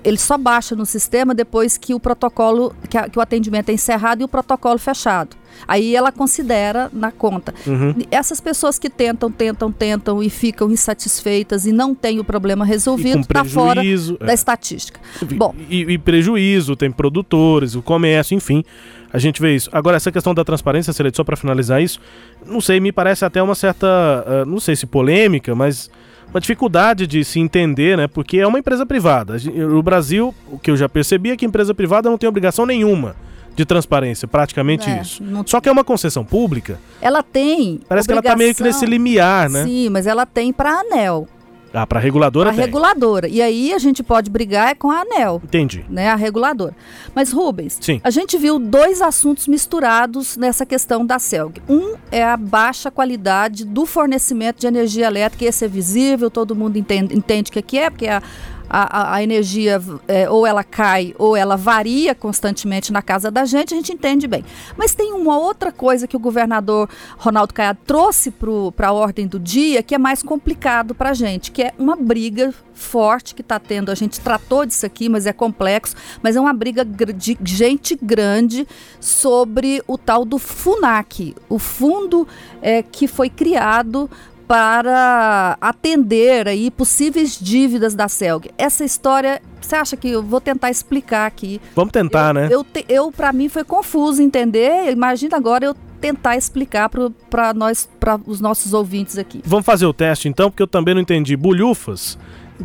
Ele 0.01 0.17
só 0.17 0.37
baixa 0.37 0.77
no 0.77 0.85
sistema 0.85 1.35
depois 1.35 1.77
que 1.77 1.93
o 1.93 1.99
protocolo, 1.99 2.73
que, 2.89 2.97
a, 2.97 3.09
que 3.09 3.19
o 3.19 3.21
atendimento 3.21 3.67
é 3.67 3.73
encerrado 3.73 4.21
e 4.21 4.23
o 4.23 4.29
protocolo 4.29 4.79
fechado. 4.79 5.35
Aí 5.67 5.95
ela 5.95 6.11
considera 6.11 6.89
na 6.91 7.11
conta. 7.11 7.53
Uhum. 7.65 7.95
Essas 8.11 8.41
pessoas 8.41 8.77
que 8.77 8.89
tentam, 8.89 9.31
tentam, 9.31 9.71
tentam 9.71 10.21
e 10.21 10.29
ficam 10.29 10.71
insatisfeitas 10.71 11.65
e 11.65 11.71
não 11.71 11.95
têm 11.95 12.19
o 12.19 12.23
problema 12.23 12.65
resolvido, 12.65 13.21
está 13.21 13.43
fora 13.43 13.81
é. 13.85 14.25
da 14.25 14.33
estatística. 14.33 14.99
Bom, 15.35 15.55
e, 15.69 15.81
e, 15.81 15.97
prejuízo, 15.97 16.75
tem 16.75 16.91
produtores, 16.91 17.75
o 17.75 17.81
comércio, 17.81 18.35
enfim. 18.35 18.63
A 19.11 19.19
gente 19.19 19.41
vê 19.41 19.55
isso. 19.55 19.69
Agora, 19.71 19.95
essa 19.95 20.11
questão 20.11 20.33
da 20.33 20.43
transparência, 20.43 20.91
Celeste, 20.91 21.15
só 21.17 21.23
para 21.23 21.37
finalizar 21.37 21.81
isso, 21.81 21.99
não 22.45 22.59
sei, 22.59 22.79
me 22.79 22.91
parece 22.91 23.23
até 23.23 23.41
uma 23.41 23.55
certa, 23.55 23.87
uh, 23.87 24.45
não 24.45 24.59
sei 24.59 24.75
se 24.75 24.85
polêmica, 24.85 25.55
mas 25.55 25.89
uma 26.29 26.41
dificuldade 26.41 27.07
de 27.07 27.23
se 27.23 27.39
entender, 27.39 27.97
né? 27.97 28.07
Porque 28.07 28.37
é 28.37 28.45
uma 28.45 28.59
empresa 28.59 28.85
privada. 28.85 29.37
O 29.73 29.81
Brasil, 29.81 30.35
o 30.51 30.59
que 30.59 30.69
eu 30.69 30.75
já 30.75 30.89
percebi 30.89 31.31
é 31.31 31.37
que 31.37 31.45
empresa 31.45 31.73
privada 31.73 32.09
não 32.09 32.17
tem 32.17 32.27
obrigação 32.27 32.65
nenhuma 32.65 33.15
de 33.57 33.65
transparência, 33.65 34.27
praticamente 34.27 34.87
é, 34.87 35.01
isso. 35.01 35.23
Não... 35.23 35.45
Só 35.45 35.59
que 35.59 35.67
é 35.67 35.71
uma 35.71 35.83
concessão 35.83 36.23
pública. 36.23 36.79
Ela 37.01 37.23
tem. 37.23 37.81
Parece 37.89 38.05
obrigação... 38.05 38.05
que 38.05 38.11
ela 38.11 38.19
está 38.19 38.35
meio 38.35 38.53
que 38.55 38.61
nesse 38.61 38.85
limiar, 38.85 39.49
né? 39.49 39.63
Sim, 39.63 39.89
mas 39.89 40.05
ela 40.05 40.27
tem 40.27 40.53
para 40.53 40.71
a 40.71 40.79
ANEL. 40.81 41.27
Ah, 41.73 41.85
para 41.85 41.99
a 41.99 42.01
reguladora 42.01 42.49
A 42.49 42.53
reguladora. 42.53 43.27
E 43.27 43.41
aí 43.41 43.73
a 43.73 43.77
gente 43.77 44.01
pode 44.01 44.29
brigar 44.29 44.69
é 44.69 44.75
com 44.75 44.89
a 44.89 45.01
ANEL. 45.01 45.41
Entendi. 45.43 45.85
Né, 45.89 46.07
a 46.09 46.15
reguladora. 46.15 46.75
Mas, 47.13 47.31
Rubens, 47.31 47.77
Sim. 47.81 47.99
a 48.03 48.09
gente 48.09 48.37
viu 48.37 48.57
dois 48.57 49.01
assuntos 49.01 49.47
misturados 49.47 50.37
nessa 50.37 50.65
questão 50.65 51.05
da 51.05 51.19
CELG. 51.19 51.61
Um 51.67 51.95
é 52.11 52.23
a 52.23 52.37
baixa 52.37 52.89
qualidade 52.89 53.65
do 53.65 53.85
fornecimento 53.85 54.59
de 54.59 54.67
energia 54.67 55.07
elétrica, 55.07 55.45
esse 55.45 55.65
é 55.65 55.67
visível, 55.67 56.31
todo 56.31 56.55
mundo 56.55 56.77
entende, 56.77 57.15
entende 57.15 57.49
o 57.49 57.63
que 57.63 57.77
é, 57.77 57.89
porque 57.89 58.05
é 58.05 58.13
a 58.13 58.23
a, 58.69 59.15
a, 59.15 59.23
energia 59.23 59.81
é, 60.07 60.29
ou 60.29 60.45
ela 60.45 60.63
cai 60.63 61.13
ou 61.17 61.35
ela 61.35 61.55
varia 61.55 62.13
constantemente 62.13 62.91
na 62.91 63.01
casa 63.01 63.31
da 63.31 63.45
gente, 63.45 63.73
a 63.73 63.77
gente 63.77 63.91
entende 63.91 64.27
bem. 64.27 64.43
Mas 64.77 64.93
tem 64.93 65.13
uma 65.13 65.37
outra 65.37 65.71
coisa 65.71 66.07
que 66.07 66.15
o 66.15 66.19
governador 66.19 66.89
Ronaldo 67.17 67.53
Caiado 67.53 67.79
trouxe 67.85 68.33
para 68.75 68.89
a 68.89 68.93
ordem 68.93 69.27
do 69.27 69.39
dia 69.39 69.81
que 69.81 69.95
é 69.95 69.97
mais 69.97 70.21
complicado 70.21 70.93
para 70.93 71.11
a 71.11 71.13
gente, 71.13 71.51
que 71.51 71.63
é 71.63 71.73
uma 71.77 71.95
briga 71.95 72.53
forte 72.73 73.33
que 73.33 73.41
está 73.41 73.59
tendo. 73.59 73.91
A 73.91 73.95
gente 73.95 74.19
tratou 74.19 74.65
disso 74.65 74.85
aqui, 74.85 75.09
mas 75.09 75.25
é 75.25 75.33
complexo, 75.33 75.95
mas 76.21 76.35
é 76.35 76.39
uma 76.39 76.53
briga 76.53 76.85
de 76.85 77.37
gente 77.43 77.97
grande 78.01 78.67
sobre 78.99 79.81
o 79.87 79.97
tal 79.97 80.23
do 80.23 80.37
FUNAC, 80.37 81.35
o 81.49 81.59
fundo 81.59 82.27
é, 82.61 82.83
que 82.83 83.07
foi 83.07 83.29
criado 83.29 84.09
para 84.47 85.57
atender 85.59 86.47
aí 86.47 86.71
possíveis 86.71 87.37
dívidas 87.39 87.93
da 87.93 88.07
CELG. 88.07 88.49
Essa 88.57 88.85
história, 88.85 89.41
você 89.59 89.75
acha 89.75 89.97
que 89.97 90.09
eu 90.09 90.23
vou 90.23 90.39
tentar 90.39 90.71
explicar 90.71 91.25
aqui? 91.25 91.59
Vamos 91.75 91.91
tentar, 91.91 92.29
eu, 92.29 92.33
né? 92.33 92.47
Eu, 92.49 92.65
eu, 92.87 93.11
para 93.11 93.33
mim 93.33 93.49
foi 93.49 93.63
confuso 93.63 94.21
entender. 94.21 94.91
Imagina 94.91 95.35
agora 95.35 95.65
eu 95.65 95.75
tentar 95.99 96.37
explicar 96.37 96.89
para 97.29 97.53
nós, 97.53 97.89
para 97.99 98.19
os 98.25 98.39
nossos 98.39 98.73
ouvintes 98.73 99.17
aqui. 99.17 99.41
Vamos 99.43 99.65
fazer 99.65 99.85
o 99.85 99.93
teste 99.93 100.29
então, 100.29 100.49
porque 100.49 100.63
eu 100.63 100.67
também 100.67 100.93
não 100.93 101.01
entendi. 101.01 101.35
Bulhufas. 101.35 102.17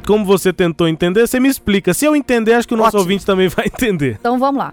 Como 0.06 0.24
você 0.24 0.52
tentou 0.52 0.88
entender, 0.88 1.26
você 1.26 1.38
me 1.38 1.48
explica. 1.48 1.92
Se 1.92 2.04
eu 2.06 2.16
entender, 2.16 2.54
acho 2.54 2.66
que 2.66 2.74
o 2.74 2.76
nosso 2.76 2.96
Ótimo. 2.96 3.00
ouvinte 3.02 3.26
também 3.26 3.48
vai 3.48 3.66
entender. 3.72 4.16
Então 4.20 4.38
vamos 4.38 4.58
lá. 4.58 4.72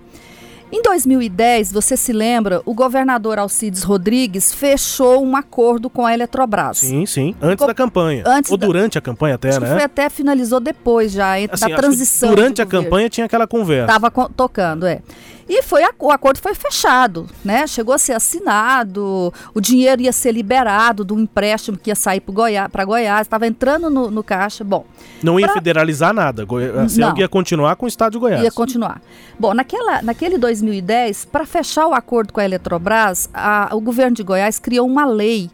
Em 0.72 0.84
2010, 0.84 1.72
você 1.72 1.98
se 1.98 2.14
lembra, 2.14 2.62
o 2.64 2.76
governador 2.76 3.40
Alcides 3.40 3.82
Rodrigues 3.82 4.54
fechou 4.54 5.26
um 5.26 5.36
acordo 5.36 5.90
com 5.90 6.06
a 6.06 6.14
Eletrobras. 6.14 6.78
Sim, 6.78 7.08
sim. 7.08 7.36
Antes 7.42 7.66
da 7.66 7.74
campanha. 7.74 8.24
Antes 8.26 8.52
Ou 8.52 8.58
durante 8.58 8.96
a 8.96 9.02
campanha 9.02 9.34
até, 9.34 9.50
acho 9.50 9.62
né? 9.62 9.68
Que 9.68 9.74
foi 9.74 9.84
até 9.84 10.10
finalizou 10.10 10.60
depois 10.60 11.12
já, 11.12 11.34
assim, 11.38 11.70
da 11.70 11.76
transição. 11.76 12.30
Durante 12.30 12.62
a 12.62 12.68
campanha 12.68 13.10
tinha 13.10 13.26
aquela 13.26 13.48
conversa. 13.48 13.96
Estava 13.96 14.30
tocando, 14.30 14.86
é. 14.86 15.02
E 15.50 15.64
foi 15.64 15.82
o 15.98 16.12
acordo 16.12 16.40
foi 16.40 16.54
fechado, 16.54 17.28
né? 17.44 17.66
Chegou 17.66 17.96
a 17.96 17.98
ser 17.98 18.14
assinado, 18.14 19.34
o 19.52 19.60
dinheiro 19.60 20.04
ia 20.04 20.12
ser 20.12 20.32
liberado 20.32 21.04
do 21.04 21.20
empréstimo 21.20 21.76
que 21.76 21.90
ia 21.90 21.96
sair 21.96 22.20
para 22.20 22.32
Goiás, 22.32 22.70
Goiás 22.86 23.22
estava 23.22 23.48
entrando 23.48 23.90
no, 23.90 24.12
no, 24.12 24.24
caixa. 24.24 24.64
Bom, 24.64 24.86
não 25.24 25.40
ia 25.40 25.48
pra... 25.48 25.56
federalizar 25.56 26.14
nada. 26.14 26.46
A 26.80 26.88
CELG 26.88 27.22
ia 27.22 27.28
continuar 27.28 27.76
com 27.78 27.86
o 27.86 27.88
estado 27.88 28.12
de 28.12 28.20
Goiás. 28.20 28.44
Ia 28.44 28.52
continuar. 28.52 29.02
Bom, 29.40 29.56
naquela, 29.56 30.04
naquele 30.04 30.38
2010 30.38 30.59
2010, 30.62 31.26
para 31.26 31.46
fechar 31.46 31.88
o 31.88 31.94
acordo 31.94 32.34
com 32.34 32.40
a 32.40 32.46
Eletrobras, 32.46 33.30
a, 33.34 33.70
o 33.74 33.82
governo 33.82 34.16
de 34.16 34.24
Goiás 34.24 34.60
criou 34.60 34.88
uma 34.88 35.06
lei 35.06 35.50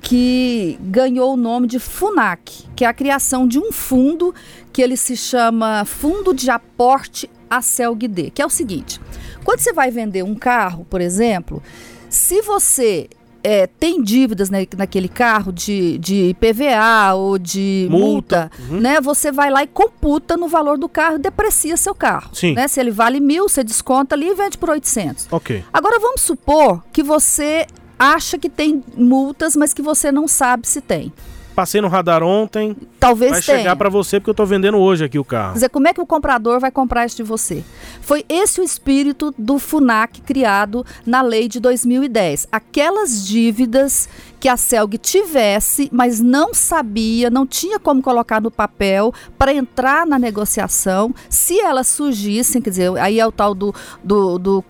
que 0.00 0.78
ganhou 0.82 1.32
o 1.32 1.36
nome 1.36 1.66
de 1.66 1.78
FUNAC, 1.78 2.66
que 2.76 2.84
é 2.84 2.88
a 2.88 2.92
criação 2.92 3.48
de 3.48 3.58
um 3.58 3.72
fundo 3.72 4.34
que 4.72 4.82
ele 4.82 4.96
se 4.96 5.16
chama 5.16 5.84
Fundo 5.84 6.34
de 6.34 6.50
Aporte 6.50 7.30
a 7.48 7.62
CELGD, 7.62 8.30
que 8.30 8.42
é 8.42 8.46
o 8.46 8.50
seguinte: 8.50 9.00
quando 9.44 9.60
você 9.60 9.72
vai 9.72 9.90
vender 9.90 10.22
um 10.22 10.34
carro, 10.34 10.86
por 10.90 11.00
exemplo, 11.00 11.62
se 12.10 12.42
você 12.42 13.08
é, 13.44 13.66
tem 13.66 14.02
dívidas 14.02 14.48
na, 14.48 14.58
naquele 14.74 15.08
carro 15.08 15.52
de, 15.52 15.98
de 15.98 16.30
IPVA 16.30 17.12
ou 17.14 17.38
de 17.38 17.86
multa, 17.90 18.04
multa 18.06 18.50
uhum. 18.70 18.80
né? 18.80 19.00
Você 19.02 19.30
vai 19.30 19.50
lá 19.50 19.62
e 19.62 19.66
computa 19.66 20.34
no 20.34 20.48
valor 20.48 20.78
do 20.78 20.88
carro, 20.88 21.18
deprecia 21.18 21.76
seu 21.76 21.94
carro. 21.94 22.30
Sim. 22.32 22.54
Né? 22.54 22.66
Se 22.66 22.80
ele 22.80 22.90
vale 22.90 23.20
mil, 23.20 23.46
você 23.46 23.62
desconta 23.62 24.14
ali 24.14 24.30
e 24.30 24.34
vende 24.34 24.56
por 24.56 24.70
800. 24.70 25.28
Ok. 25.30 25.62
Agora 25.70 26.00
vamos 26.00 26.22
supor 26.22 26.82
que 26.90 27.02
você 27.02 27.66
acha 27.98 28.38
que 28.38 28.48
tem 28.48 28.82
multas, 28.96 29.54
mas 29.54 29.74
que 29.74 29.82
você 29.82 30.10
não 30.10 30.26
sabe 30.26 30.66
se 30.66 30.80
tem. 30.80 31.12
Passei 31.54 31.80
no 31.80 31.88
radar 31.88 32.22
ontem. 32.22 32.76
Talvez 32.98 33.30
vai 33.30 33.42
tenha. 33.42 33.58
chegar 33.58 33.76
para 33.76 33.88
você 33.88 34.18
porque 34.18 34.30
eu 34.30 34.32
estou 34.32 34.46
vendendo 34.46 34.78
hoje 34.78 35.04
aqui 35.04 35.18
o 35.18 35.24
carro. 35.24 35.52
Quer 35.52 35.54
dizer, 35.54 35.68
como 35.68 35.86
é 35.86 35.94
que 35.94 36.00
o 36.00 36.06
comprador 36.06 36.58
vai 36.58 36.70
comprar 36.70 37.06
isso 37.06 37.16
de 37.16 37.22
você? 37.22 37.62
Foi 38.00 38.24
esse 38.28 38.60
o 38.60 38.64
espírito 38.64 39.32
do 39.38 39.58
FUNAC 39.58 40.20
criado 40.22 40.84
na 41.06 41.22
lei 41.22 41.48
de 41.48 41.60
2010. 41.60 42.48
Aquelas 42.50 43.24
dívidas 43.24 44.08
que 44.44 44.48
a 44.48 44.58
CELG 44.58 44.98
tivesse, 44.98 45.88
mas 45.90 46.20
não 46.20 46.52
sabia, 46.52 47.30
não 47.30 47.46
tinha 47.46 47.78
como 47.78 48.02
colocar 48.02 48.42
no 48.42 48.50
papel 48.50 49.10
para 49.38 49.54
entrar 49.54 50.06
na 50.06 50.18
negociação, 50.18 51.14
se 51.30 51.58
elas 51.58 51.86
surgissem, 51.86 52.60
quer 52.60 52.68
dizer, 52.68 52.98
aí 52.98 53.18
é 53.18 53.26
o 53.26 53.32
tal 53.32 53.54
do, 53.54 53.74
do, 54.02 54.38
do 54.38 54.62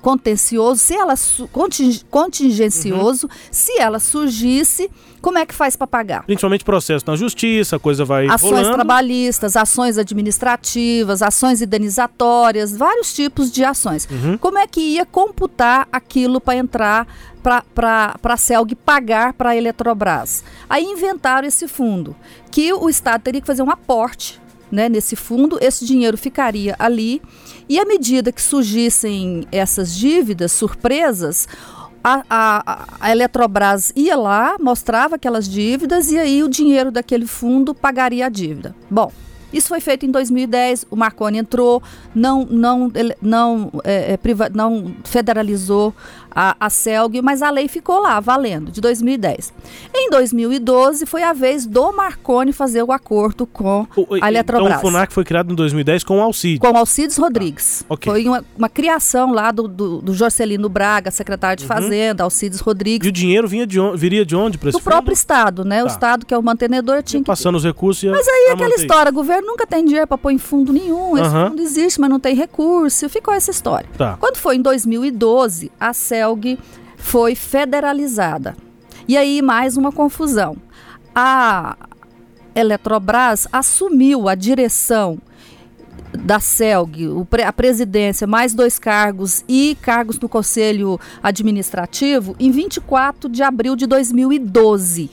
contencioso, 0.00 0.80
se 0.80 0.94
ela 0.94 1.12
contingencioso, 2.10 3.26
uhum. 3.26 3.32
se 3.50 3.78
ela 3.78 3.98
surgisse, 3.98 4.90
como 5.20 5.38
é 5.38 5.46
que 5.46 5.54
faz 5.54 5.76
para 5.76 5.86
pagar? 5.86 6.24
Principalmente 6.24 6.64
processo 6.64 7.04
na 7.06 7.16
justiça, 7.16 7.76
a 7.76 7.78
coisa 7.78 8.04
vai 8.04 8.26
Ações 8.26 8.50
rolando. 8.50 8.74
trabalhistas, 8.74 9.56
ações 9.56 9.98
administrativas, 9.98 11.22
ações 11.22 11.60
indenizatórias, 11.62 12.76
vários 12.76 13.12
tipos 13.12 13.50
de 13.50 13.64
ações. 13.64 14.08
Uhum. 14.10 14.38
Como 14.38 14.58
é 14.58 14.66
que 14.66 14.80
ia 14.80 15.04
computar 15.06 15.88
aquilo 15.92 16.40
para 16.40 16.56
entrar 16.56 17.06
para 17.42 18.14
a 18.22 18.36
CELG 18.36 18.74
pagar 18.74 19.32
para 19.32 19.50
a 19.50 19.56
Eletrobras. 19.56 20.44
Aí 20.68 20.84
inventaram 20.84 21.48
esse 21.48 21.66
fundo, 21.66 22.14
que 22.50 22.72
o 22.72 22.88
Estado 22.88 23.22
teria 23.22 23.40
que 23.40 23.46
fazer 23.46 23.62
um 23.62 23.70
aporte 23.70 24.40
né, 24.70 24.88
nesse 24.88 25.16
fundo, 25.16 25.58
esse 25.60 25.84
dinheiro 25.84 26.16
ficaria 26.16 26.76
ali, 26.78 27.20
e 27.68 27.78
à 27.78 27.84
medida 27.84 28.30
que 28.30 28.40
surgissem 28.40 29.46
essas 29.50 29.96
dívidas 29.96 30.52
surpresas, 30.52 31.48
a, 32.02 32.24
a, 32.28 32.86
a, 33.00 33.10
Eletrobras 33.10 33.92
ia 33.94 34.16
lá, 34.16 34.56
mostrava 34.58 35.16
aquelas 35.16 35.48
dívidas 35.48 36.10
e 36.10 36.18
aí 36.18 36.42
o 36.42 36.48
dinheiro 36.48 36.90
daquele 36.90 37.26
fundo 37.26 37.74
pagaria 37.74 38.26
a 38.26 38.28
dívida. 38.28 38.74
Bom, 38.90 39.12
isso 39.52 39.68
foi 39.68 39.80
feito 39.80 40.06
em 40.06 40.10
2010, 40.10 40.86
o 40.90 40.96
Marconi 40.96 41.38
entrou, 41.38 41.82
não, 42.14 42.46
não, 42.46 42.92
não, 43.20 43.70
é, 43.84 44.14
é, 44.14 44.18
não 44.54 44.94
federalizou 45.04 45.94
a, 46.30 46.56
a 46.58 46.70
CELG, 46.70 47.20
mas 47.22 47.42
a 47.42 47.50
lei 47.50 47.68
ficou 47.68 48.00
lá, 48.00 48.20
valendo, 48.20 48.70
de 48.70 48.80
2010. 48.80 49.52
Em 49.94 50.10
2012, 50.10 51.06
foi 51.06 51.22
a 51.22 51.32
vez 51.32 51.66
do 51.66 51.92
Marconi 51.92 52.52
fazer 52.52 52.82
o 52.82 52.92
acordo 52.92 53.46
com 53.46 53.86
a 54.22 54.28
Eletrobras. 54.28 54.68
Então 54.68 54.78
o 54.78 54.80
FUNAC 54.80 55.12
foi 55.12 55.24
criado 55.24 55.52
em 55.52 55.54
2010 55.54 56.04
com 56.04 56.18
o 56.18 56.22
Alcides. 56.22 56.58
Com 56.58 56.72
o 56.72 56.76
Alcides 56.76 57.16
Rodrigues. 57.16 57.84
Ah, 57.88 57.94
okay. 57.94 58.12
Foi 58.12 58.24
uma, 58.26 58.44
uma, 58.56 58.68
criação 58.68 59.32
lá 59.32 59.50
do, 59.50 59.66
do, 59.66 60.00
do, 60.00 60.14
Jorcelino 60.14 60.68
Braga, 60.68 61.10
secretário 61.10 61.56
de 61.56 61.64
uhum. 61.64 61.68
Fazenda, 61.68 62.24
Alcides 62.24 62.60
Rodrigues. 62.60 63.06
E 63.06 63.08
o 63.08 63.12
dinheiro 63.12 63.48
vinha 63.48 63.66
de 63.66 63.80
on, 63.80 63.96
viria 63.96 64.24
de 64.24 64.36
onde 64.36 64.58
para 64.58 64.70
esse 64.70 64.78
Do 64.78 64.82
fundo? 64.82 64.92
próprio 64.92 65.12
Estado, 65.12 65.64
né? 65.64 65.78
Tá. 65.78 65.84
O 65.84 65.86
Estado, 65.86 66.26
que 66.26 66.34
é 66.34 66.38
o 66.38 66.42
mantenedor, 66.42 67.02
tinha 67.02 67.20
que... 67.20 67.26
Passando 67.26 67.56
os 67.56 67.64
recursos 67.64 68.10
Mas 68.10 68.26
aí 68.26 68.50
aquela 68.52 68.74
história, 68.74 69.10
o 69.10 69.14
governo 69.14 69.46
nunca 69.48 69.66
tem 69.66 69.84
dinheiro 69.84 70.06
para 70.06 70.18
pôr 70.18 70.30
em 70.30 70.38
fundo 70.38 70.72
nenhum, 70.72 71.16
esse 71.18 71.34
uhum. 71.34 71.48
fundo 71.50 71.62
existe, 71.62 72.00
mas 72.00 72.10
não 72.10 72.20
tem 72.20 72.34
recurso, 72.34 73.08
ficou 73.08 73.34
essa 73.34 73.50
história. 73.50 73.88
Tá. 73.96 74.16
Quando 74.18 74.36
foi 74.36 74.56
em 74.56 74.62
2012, 74.62 75.70
a 75.78 75.92
CELG 75.92 76.19
foi 76.96 77.34
federalizada. 77.34 78.56
E 79.08 79.16
aí 79.16 79.42
mais 79.42 79.76
uma 79.76 79.90
confusão. 79.90 80.56
A 81.14 81.76
Eletrobras 82.54 83.48
assumiu 83.52 84.28
a 84.28 84.34
direção 84.34 85.18
da 86.12 86.40
CELG, 86.40 87.08
a 87.44 87.52
presidência, 87.52 88.26
mais 88.26 88.54
dois 88.54 88.78
cargos 88.78 89.44
e 89.48 89.76
cargos 89.80 90.18
no 90.18 90.28
Conselho 90.28 90.98
Administrativo 91.22 92.36
em 92.38 92.50
24 92.50 93.28
de 93.28 93.42
abril 93.42 93.76
de 93.76 93.86
2012. 93.86 95.10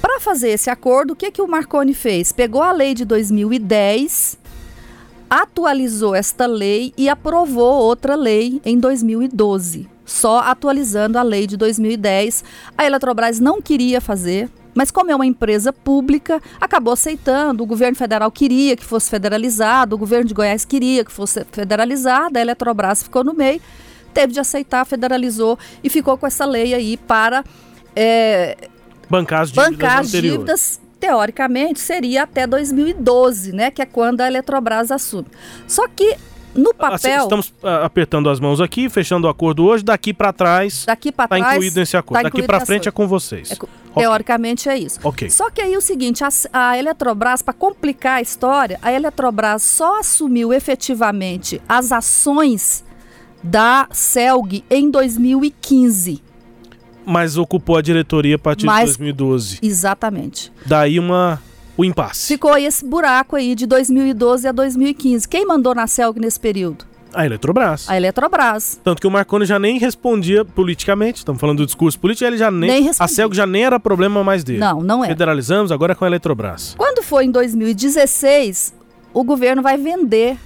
Para 0.00 0.20
fazer 0.20 0.50
esse 0.50 0.70
acordo, 0.70 1.12
o 1.12 1.16
que, 1.16 1.30
que 1.30 1.42
o 1.42 1.48
Marconi 1.48 1.94
fez? 1.94 2.30
Pegou 2.32 2.62
a 2.62 2.72
lei 2.72 2.94
de 2.94 3.04
2010, 3.04 4.38
atualizou 5.28 6.14
esta 6.14 6.46
lei 6.46 6.92
e 6.96 7.08
aprovou 7.08 7.74
outra 7.82 8.14
lei 8.14 8.60
em 8.64 8.78
2012 8.78 9.95
só 10.06 10.38
atualizando 10.38 11.18
a 11.18 11.22
lei 11.22 11.46
de 11.46 11.56
2010. 11.56 12.44
A 12.78 12.86
Eletrobras 12.86 13.40
não 13.40 13.60
queria 13.60 14.00
fazer, 14.00 14.48
mas 14.74 14.90
como 14.90 15.10
é 15.10 15.14
uma 15.14 15.26
empresa 15.26 15.72
pública, 15.72 16.40
acabou 16.60 16.92
aceitando. 16.92 17.62
O 17.62 17.66
governo 17.66 17.96
federal 17.96 18.30
queria 18.30 18.76
que 18.76 18.84
fosse 18.84 19.10
federalizado, 19.10 19.96
o 19.96 19.98
governo 19.98 20.26
de 20.26 20.32
Goiás 20.32 20.64
queria 20.64 21.04
que 21.04 21.12
fosse 21.12 21.44
federalizado, 21.50 22.38
a 22.38 22.40
Eletrobras 22.40 23.02
ficou 23.02 23.24
no 23.24 23.34
meio, 23.34 23.60
teve 24.14 24.32
de 24.32 24.40
aceitar, 24.40 24.86
federalizou 24.86 25.58
e 25.82 25.90
ficou 25.90 26.16
com 26.16 26.26
essa 26.26 26.46
lei 26.46 26.72
aí 26.72 26.96
para 26.96 27.44
é, 27.94 28.56
bancar 29.10 29.42
as 29.42 29.50
dívidas 29.50 29.70
bancar 29.70 29.98
as 29.98 30.10
dívidas 30.10 30.80
teoricamente 30.98 31.78
seria 31.78 32.22
até 32.22 32.46
2012, 32.46 33.52
né, 33.52 33.70
que 33.70 33.82
é 33.82 33.86
quando 33.86 34.20
a 34.20 34.26
Eletrobras 34.26 34.90
assume. 34.90 35.26
Só 35.66 35.86
que 35.88 36.16
no 36.56 36.70
ah, 36.70 36.74
papel. 36.74 37.22
Estamos 37.22 37.52
ah, 37.62 37.84
apertando 37.84 38.28
as 38.28 38.40
mãos 38.40 38.60
aqui, 38.60 38.88
fechando 38.88 39.26
o 39.26 39.30
acordo 39.30 39.64
hoje. 39.64 39.84
Daqui 39.84 40.12
para 40.12 40.32
trás. 40.32 40.84
Daqui 40.86 41.12
para 41.12 41.28
tá 41.28 41.36
trás. 41.36 41.54
incluído 41.54 41.80
nesse 41.80 41.96
acordo. 41.96 42.22
Tá 42.22 42.28
daqui 42.28 42.42
para 42.42 42.64
frente 42.64 42.88
é 42.88 42.90
com 42.90 43.06
vocês. 43.06 43.50
É, 43.50 43.54
okay. 43.54 43.68
Teoricamente 43.94 44.68
é 44.68 44.76
isso. 44.78 45.00
Ok. 45.02 45.30
Só 45.30 45.50
que 45.50 45.60
aí 45.60 45.76
o 45.76 45.80
seguinte: 45.80 46.22
a, 46.24 46.28
a 46.52 46.78
Eletrobras, 46.78 47.42
para 47.42 47.54
complicar 47.54 48.18
a 48.18 48.20
história, 48.20 48.78
a 48.82 48.92
Eletrobras 48.92 49.62
só 49.62 50.00
assumiu 50.00 50.52
efetivamente 50.52 51.60
as 51.68 51.92
ações 51.92 52.84
da 53.42 53.88
CELG 53.92 54.64
em 54.70 54.90
2015. 54.90 56.22
Mas 57.04 57.36
ocupou 57.36 57.76
a 57.76 57.82
diretoria 57.82 58.34
a 58.34 58.38
partir 58.38 58.66
Mas, 58.66 58.80
de 58.80 58.98
2012. 58.98 59.58
Exatamente. 59.62 60.52
Daí 60.66 60.98
uma 60.98 61.40
o 61.76 61.84
impasse. 61.84 62.26
Ficou 62.28 62.56
esse 62.56 62.84
buraco 62.84 63.36
aí 63.36 63.54
de 63.54 63.66
2012 63.66 64.48
a 64.48 64.52
2015. 64.52 65.28
Quem 65.28 65.46
mandou 65.46 65.74
na 65.74 65.86
CELG 65.86 66.20
nesse 66.20 66.40
período? 66.40 66.84
A 67.14 67.24
Eletrobras. 67.24 67.88
A 67.88 67.96
Eletrobras. 67.96 68.78
Tanto 68.84 69.00
que 69.00 69.06
o 69.06 69.10
Marconi 69.10 69.46
já 69.46 69.58
nem 69.58 69.78
respondia 69.78 70.44
politicamente, 70.44 71.18
estamos 71.18 71.40
falando 71.40 71.58
do 71.58 71.66
discurso 71.66 71.98
político, 71.98 72.26
ele 72.26 72.36
já 72.36 72.50
nem. 72.50 72.82
nem 72.82 72.90
a 72.98 73.08
CELG 73.08 73.34
já 73.34 73.46
nem 73.46 73.64
era 73.64 73.80
problema 73.80 74.22
mais 74.22 74.44
dele. 74.44 74.58
Não, 74.58 74.82
não 74.82 75.04
é. 75.04 75.08
Federalizamos, 75.08 75.72
agora 75.72 75.92
é 75.92 75.94
com 75.94 76.04
a 76.04 76.08
Eletrobras. 76.08 76.74
Quando 76.76 77.02
foi 77.02 77.24
em 77.24 77.30
2016, 77.30 78.74
o 79.14 79.24
governo 79.24 79.62
vai 79.62 79.78
vender 79.78 80.36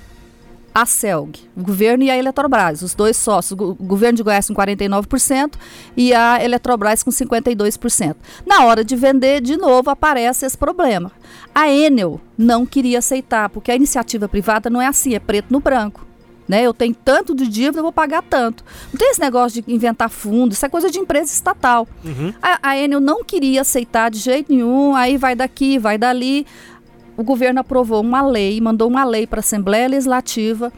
a 0.75 0.87
CELG, 0.87 1.49
o 1.57 1.63
governo 1.63 2.05
e 2.05 2.11
a 2.11 2.17
Eletrobras, 2.17 2.83
os 2.83 2.95
dois 2.95 3.17
sócios, 3.17 3.59
o 3.59 3.75
governo 3.75 4.17
de 4.17 4.23
Goiás 4.23 4.47
com 4.47 4.55
49% 4.55 5.55
e 5.97 6.15
a 6.15 6.43
Eletrobras 6.43 7.03
com 7.03 7.11
52%. 7.11 8.17
Na 8.47 8.65
hora 8.65 8.85
de 8.85 8.95
vender, 8.97 9.41
de 9.41 9.57
novo, 9.57 9.91
aparece 9.91 10.47
esse 10.47 10.57
problema. 10.57 11.11
A 11.55 11.69
Enel 11.69 12.21
não 12.39 12.65
queria 12.65 12.99
aceitar, 12.99 13.49
porque 13.49 13.71
a 13.71 13.77
iniciativa 13.77 14.29
privada 14.29 14.71
não 14.71 14.81
é 14.81 14.87
assim, 14.87 15.15
é 15.15 15.19
preto 15.19 15.51
no 15.51 15.61
branco. 15.61 16.07
Né? 16.49 16.63
Eu 16.63 16.75
tenho 16.75 16.95
tanto 16.95 17.33
de 17.33 17.47
dívida, 17.47 17.79
eu 17.79 17.83
vou 17.85 17.93
pagar 17.93 18.23
tanto. 18.23 18.65
Não 18.93 18.99
tem 18.99 19.11
esse 19.13 19.21
negócio 19.21 19.63
de 19.63 19.73
inventar 19.73 20.11
fundo, 20.11 20.53
isso 20.53 20.67
é 20.67 20.69
coisa 20.69 20.91
de 20.91 20.99
empresa 20.99 21.33
estatal. 21.33 21.87
Uhum. 22.05 22.35
A, 22.43 22.71
a 22.71 22.77
Enel 22.77 23.01
não 23.01 23.23
queria 23.23 23.61
aceitar 23.61 24.11
de 24.11 24.19
jeito 24.19 24.53
nenhum, 24.53 24.97
aí 24.97 25.17
vai 25.17 25.37
daqui, 25.37 25.79
vai 25.79 25.97
dali 25.97 26.45
o 27.21 27.23
governo 27.23 27.61
aprovou 27.61 28.01
uma 28.01 28.23
lei, 28.23 28.59
mandou 28.63 28.89
uma 28.89 29.05
lei 29.05 29.27
para 29.27 29.41
a 29.41 29.45
Assembleia 29.45 29.87
Legislativa 29.87 30.73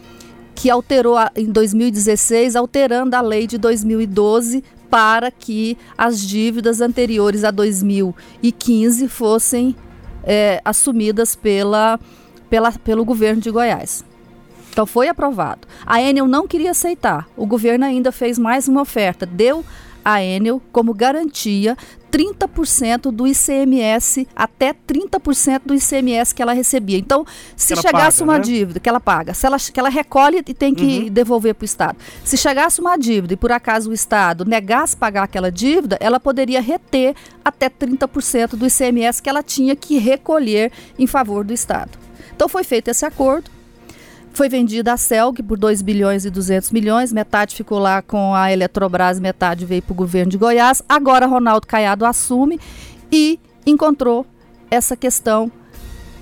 que 0.56 0.68
alterou 0.68 1.16
a, 1.16 1.30
em 1.36 1.46
2016, 1.46 2.56
alterando 2.56 3.14
a 3.14 3.20
lei 3.20 3.46
de 3.46 3.56
2012 3.56 4.64
para 4.90 5.30
que 5.30 5.78
as 5.96 6.20
dívidas 6.20 6.80
anteriores 6.80 7.44
a 7.44 7.52
2015 7.52 9.06
fossem 9.06 9.76
é, 10.24 10.60
assumidas 10.64 11.36
pela, 11.36 12.00
pela, 12.50 12.72
pelo 12.72 13.04
governo 13.04 13.40
de 13.40 13.50
Goiás. 13.52 14.04
Então 14.72 14.84
foi 14.84 15.06
aprovado. 15.06 15.68
A 15.86 16.02
Enel 16.02 16.26
não 16.26 16.48
queria 16.48 16.72
aceitar. 16.72 17.28
O 17.36 17.46
governo 17.46 17.84
ainda 17.84 18.10
fez 18.10 18.36
mais 18.36 18.66
uma 18.66 18.82
oferta, 18.82 19.24
deu 19.24 19.64
a 20.04 20.20
Enel 20.20 20.60
como 20.72 20.92
garantia 20.92 21.76
30% 22.12 23.10
do 23.10 23.26
ICMS, 23.26 24.28
até 24.36 24.74
30% 24.74 25.62
do 25.64 25.74
ICMS 25.74 26.34
que 26.34 26.42
ela 26.42 26.52
recebia. 26.52 26.98
Então, 26.98 27.24
se 27.56 27.74
chegasse 27.74 28.18
paga, 28.18 28.30
uma 28.30 28.38
né? 28.38 28.44
dívida 28.44 28.78
que 28.78 28.88
ela 28.88 29.00
paga, 29.00 29.32
se 29.32 29.46
ela, 29.46 29.56
que 29.58 29.80
ela 29.80 29.88
recolhe 29.88 30.42
e 30.46 30.54
tem 30.54 30.74
que 30.74 31.08
devolver 31.08 31.54
para 31.54 31.64
o 31.64 31.64
Estado. 31.64 31.98
Se 32.22 32.36
chegasse 32.36 32.80
uma 32.80 32.98
dívida 32.98 33.32
e 33.32 33.36
por 33.36 33.50
acaso 33.50 33.90
o 33.90 33.94
Estado 33.94 34.44
negasse 34.44 34.94
pagar 34.94 35.22
aquela 35.22 35.50
dívida, 35.50 35.96
ela 36.00 36.20
poderia 36.20 36.60
reter 36.60 37.14
até 37.42 37.70
30% 37.70 38.56
do 38.56 38.66
ICMS 38.66 39.22
que 39.22 39.30
ela 39.30 39.42
tinha 39.42 39.74
que 39.74 39.96
recolher 39.98 40.70
em 40.98 41.06
favor 41.06 41.44
do 41.44 41.54
Estado. 41.54 41.98
Então 42.34 42.48
foi 42.48 42.64
feito 42.64 42.88
esse 42.88 43.06
acordo. 43.06 43.50
Foi 44.34 44.48
vendida 44.48 44.94
a 44.94 44.96
Celg 44.96 45.42
por 45.42 45.58
2 45.58 45.82
bilhões 45.82 46.24
e 46.24 46.30
200 46.30 46.70
milhões, 46.70 47.12
metade 47.12 47.54
ficou 47.54 47.78
lá 47.78 48.00
com 48.00 48.34
a 48.34 48.50
Eletrobras, 48.50 49.20
metade 49.20 49.66
veio 49.66 49.82
para 49.82 49.92
o 49.92 49.96
governo 49.96 50.30
de 50.30 50.38
Goiás. 50.38 50.82
Agora 50.88 51.26
Ronaldo 51.26 51.66
Caiado 51.66 52.06
assume 52.06 52.58
e 53.10 53.38
encontrou 53.66 54.26
essa 54.70 54.96
questão 54.96 55.52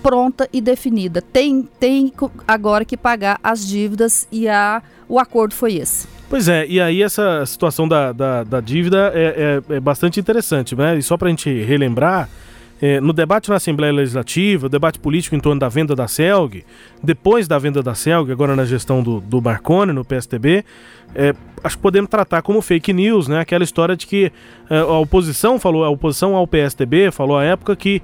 pronta 0.02 0.48
e 0.52 0.60
definida. 0.60 1.22
Tem, 1.22 1.68
tem 1.78 2.12
agora 2.48 2.84
que 2.84 2.96
pagar 2.96 3.38
as 3.44 3.64
dívidas 3.66 4.26
e 4.32 4.48
a, 4.48 4.82
o 5.08 5.18
acordo 5.18 5.54
foi 5.54 5.74
esse. 5.76 6.08
Pois 6.28 6.48
é, 6.48 6.66
e 6.66 6.80
aí 6.80 7.02
essa 7.02 7.44
situação 7.46 7.86
da, 7.86 8.12
da, 8.12 8.42
da 8.44 8.60
dívida 8.60 9.12
é, 9.14 9.60
é- 9.70 9.74
é 9.76 9.80
bastante 9.80 10.18
interessante, 10.18 10.74
né? 10.74 10.96
E 10.98 11.02
só 11.02 11.16
para 11.16 11.26
a 11.28 11.30
gente 11.30 11.50
relembrar, 11.62 12.28
é, 12.82 13.00
no 13.00 13.12
debate 13.12 13.48
na 13.50 13.56
Assembleia 13.56 13.92
Legislativa, 13.92 14.66
o 14.66 14.68
debate 14.68 14.98
político 14.98 15.36
em 15.36 15.40
torno 15.40 15.60
da 15.60 15.68
venda 15.68 15.94
da 15.94 16.08
CELG, 16.08 16.64
depois 17.02 17.46
da 17.46 17.58
venda 17.58 17.82
da 17.82 17.94
CELG, 17.94 18.32
agora 18.32 18.56
na 18.56 18.64
gestão 18.64 19.02
do, 19.02 19.20
do 19.20 19.40
Marconi, 19.42 19.92
no 19.92 20.04
PSTB, 20.04 20.64
é, 21.14 21.34
acho 21.64 21.76
que 21.76 21.82
podemos 21.82 22.08
tratar 22.08 22.40
como 22.40 22.62
fake 22.62 22.92
news, 22.92 23.26
né? 23.26 23.40
Aquela 23.40 23.64
história 23.64 23.96
de 23.96 24.06
que 24.06 24.30
é, 24.70 24.78
a 24.78 24.98
oposição 24.98 25.58
falou, 25.58 25.84
a 25.84 25.90
oposição 25.90 26.36
ao 26.36 26.46
PSTB 26.46 27.10
falou 27.10 27.36
à 27.36 27.44
época 27.44 27.74
que 27.74 28.00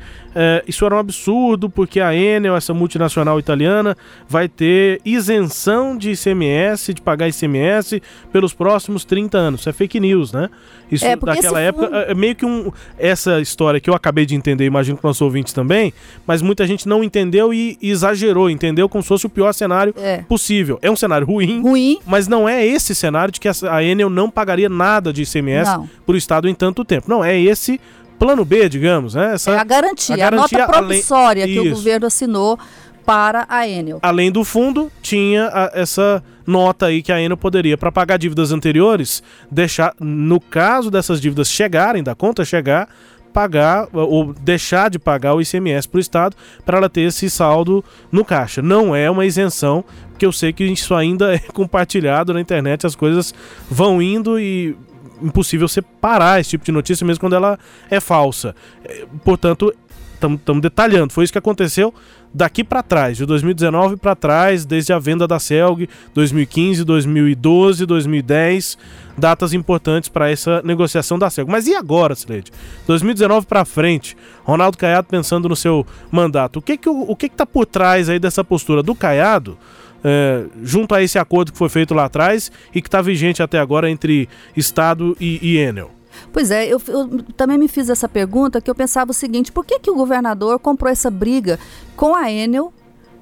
isso 0.66 0.84
era 0.84 0.94
um 0.96 0.98
absurdo 0.98 1.70
porque 1.70 1.98
a 2.00 2.14
Enel, 2.14 2.54
essa 2.56 2.74
multinacional 2.74 3.38
italiana, 3.38 3.96
vai 4.28 4.48
ter 4.48 5.00
isenção 5.02 5.96
de 5.96 6.10
ICMS, 6.10 6.92
de 6.92 7.00
pagar 7.00 7.28
ICMS 7.28 8.02
pelos 8.32 8.52
próximos 8.52 9.04
30 9.04 9.38
anos. 9.38 9.60
Isso 9.60 9.68
é 9.70 9.72
fake 9.72 9.98
news, 10.00 10.32
né? 10.32 10.50
Isso 10.90 11.06
É, 11.06 11.16
daquela 11.16 11.60
época 11.60 11.86
fundo- 11.86 11.96
é 11.96 12.14
meio 12.14 12.34
que 12.34 12.44
um 12.44 12.70
essa 12.98 13.40
história 13.40 13.80
que 13.80 13.88
eu 13.88 13.94
acabei 13.94 14.26
de 14.26 14.34
entender, 14.34 14.65
imagino 14.66 14.96
que 14.98 15.04
nossos 15.04 15.22
ouvintes 15.22 15.52
também, 15.52 15.92
mas 16.26 16.42
muita 16.42 16.66
gente 16.66 16.88
não 16.88 17.02
entendeu 17.04 17.52
e 17.54 17.78
exagerou, 17.82 18.50
entendeu 18.50 18.88
como 18.88 19.02
se 19.02 19.08
fosse 19.08 19.26
o 19.26 19.30
pior 19.30 19.52
cenário 19.52 19.94
É. 19.96 20.18
possível. 20.28 20.78
É 20.82 20.90
um 20.90 20.96
cenário 20.96 21.26
ruim, 21.26 21.60
Ruim, 21.62 21.98
mas 22.06 22.28
não 22.28 22.48
é 22.48 22.64
esse 22.66 22.94
cenário 22.94 23.32
de 23.32 23.40
que 23.40 23.48
a 23.48 23.52
a 23.70 23.82
Enel 23.82 24.10
não 24.10 24.30
pagaria 24.30 24.68
nada 24.68 25.12
de 25.12 25.22
ICMS 25.22 25.70
para 26.04 26.14
o 26.14 26.16
Estado 26.16 26.48
em 26.48 26.54
tanto 26.54 26.84
tempo. 26.84 27.08
Não, 27.08 27.24
é 27.24 27.38
esse 27.40 27.80
plano 28.18 28.44
B, 28.44 28.68
digamos, 28.68 29.14
né? 29.14 29.34
Essa, 29.34 29.50
é 29.52 29.58
a 29.58 29.64
garantia, 29.64 30.14
a, 30.14 30.16
a 30.16 30.30
garantia 30.30 30.58
nota 30.58 30.72
além- 30.78 30.88
promissória 30.88 31.46
que 31.46 31.60
o 31.60 31.70
governo 31.70 32.06
assinou 32.06 32.58
para 33.04 33.46
a 33.48 33.68
Enel. 33.68 33.98
Além 34.02 34.32
do 34.32 34.42
fundo, 34.44 34.90
tinha 35.00 35.46
a- 35.46 35.70
essa 35.74 36.22
nota 36.46 36.86
aí 36.86 37.02
que 37.02 37.12
a 37.12 37.20
Enel 37.20 37.36
poderia, 37.36 37.76
para 37.78 37.92
pagar 37.92 38.16
dívidas 38.16 38.52
anteriores, 38.52 39.22
deixar, 39.50 39.94
no 40.00 40.40
caso 40.40 40.90
dessas 40.90 41.20
dívidas 41.20 41.48
chegarem, 41.50 42.02
da 42.02 42.14
conta 42.14 42.44
chegar, 42.44 42.88
pagar 43.36 43.86
ou 43.92 44.32
deixar 44.32 44.88
de 44.88 44.98
pagar 44.98 45.34
o 45.34 45.42
ICMS 45.42 45.86
para 45.86 45.98
o 45.98 46.00
Estado 46.00 46.34
para 46.64 46.78
ela 46.78 46.88
ter 46.88 47.02
esse 47.02 47.28
saldo 47.28 47.84
no 48.10 48.24
caixa. 48.24 48.62
Não 48.62 48.96
é 48.96 49.10
uma 49.10 49.26
isenção, 49.26 49.84
porque 50.08 50.24
eu 50.24 50.32
sei 50.32 50.54
que 50.54 50.64
isso 50.64 50.94
ainda 50.94 51.34
é 51.36 51.38
compartilhado 51.38 52.32
na 52.32 52.40
internet, 52.40 52.86
as 52.86 52.94
coisas 52.96 53.34
vão 53.70 54.00
indo 54.00 54.40
e 54.40 54.74
impossível 55.20 55.68
separar 55.68 56.40
esse 56.40 56.50
tipo 56.50 56.64
de 56.64 56.72
notícia 56.72 57.06
mesmo 57.06 57.20
quando 57.20 57.36
ela 57.36 57.58
é 57.90 58.00
falsa. 58.00 58.56
É, 58.82 59.04
Portanto, 59.22 59.74
estamos 60.14 60.62
detalhando, 60.62 61.12
foi 61.12 61.24
isso 61.24 61.32
que 61.32 61.38
aconteceu 61.38 61.92
daqui 62.36 62.62
para 62.62 62.82
trás, 62.82 63.16
de 63.16 63.24
2019 63.24 63.96
para 63.96 64.14
trás, 64.14 64.66
desde 64.66 64.92
a 64.92 64.98
venda 64.98 65.26
da 65.26 65.38
Celg, 65.38 65.88
2015, 66.12 66.84
2012, 66.84 67.86
2010, 67.86 68.76
datas 69.16 69.54
importantes 69.54 70.10
para 70.10 70.30
essa 70.30 70.60
negociação 70.62 71.18
da 71.18 71.30
Celg. 71.30 71.50
Mas 71.50 71.66
e 71.66 71.74
agora, 71.74 72.14
Sileide? 72.14 72.52
2019 72.86 73.46
para 73.46 73.64
frente, 73.64 74.14
Ronaldo 74.44 74.76
Caiado 74.76 75.06
pensando 75.08 75.48
no 75.48 75.56
seu 75.56 75.86
mandato, 76.10 76.58
o 76.58 76.62
que 76.62 76.76
que 76.76 76.90
o 76.90 77.16
que 77.16 77.30
que 77.30 77.36
tá 77.36 77.46
por 77.46 77.64
trás 77.64 78.10
aí 78.10 78.18
dessa 78.18 78.44
postura 78.44 78.82
do 78.82 78.94
Caiado? 78.94 79.56
é, 80.04 80.44
junto 80.62 80.94
a 80.94 81.02
esse 81.02 81.18
acordo 81.18 81.50
que 81.50 81.58
foi 81.58 81.68
feito 81.68 81.92
lá 81.92 82.04
atrás 82.04 82.52
e 82.72 82.80
que 82.80 82.86
está 82.86 83.02
vigente 83.02 83.42
até 83.42 83.58
agora 83.58 83.90
entre 83.90 84.28
Estado 84.56 85.16
e, 85.18 85.40
e 85.42 85.58
Enel. 85.58 85.95
Pois 86.32 86.50
é, 86.50 86.66
eu, 86.66 86.80
eu 86.88 87.22
também 87.36 87.58
me 87.58 87.68
fiz 87.68 87.88
essa 87.90 88.08
pergunta 88.08 88.60
que 88.60 88.70
eu 88.70 88.74
pensava 88.74 89.10
o 89.10 89.14
seguinte: 89.14 89.50
por 89.52 89.64
que, 89.64 89.78
que 89.80 89.90
o 89.90 89.94
governador 89.94 90.58
comprou 90.58 90.90
essa 90.90 91.10
briga 91.10 91.58
com 91.96 92.14
a 92.14 92.30
Enel, 92.30 92.72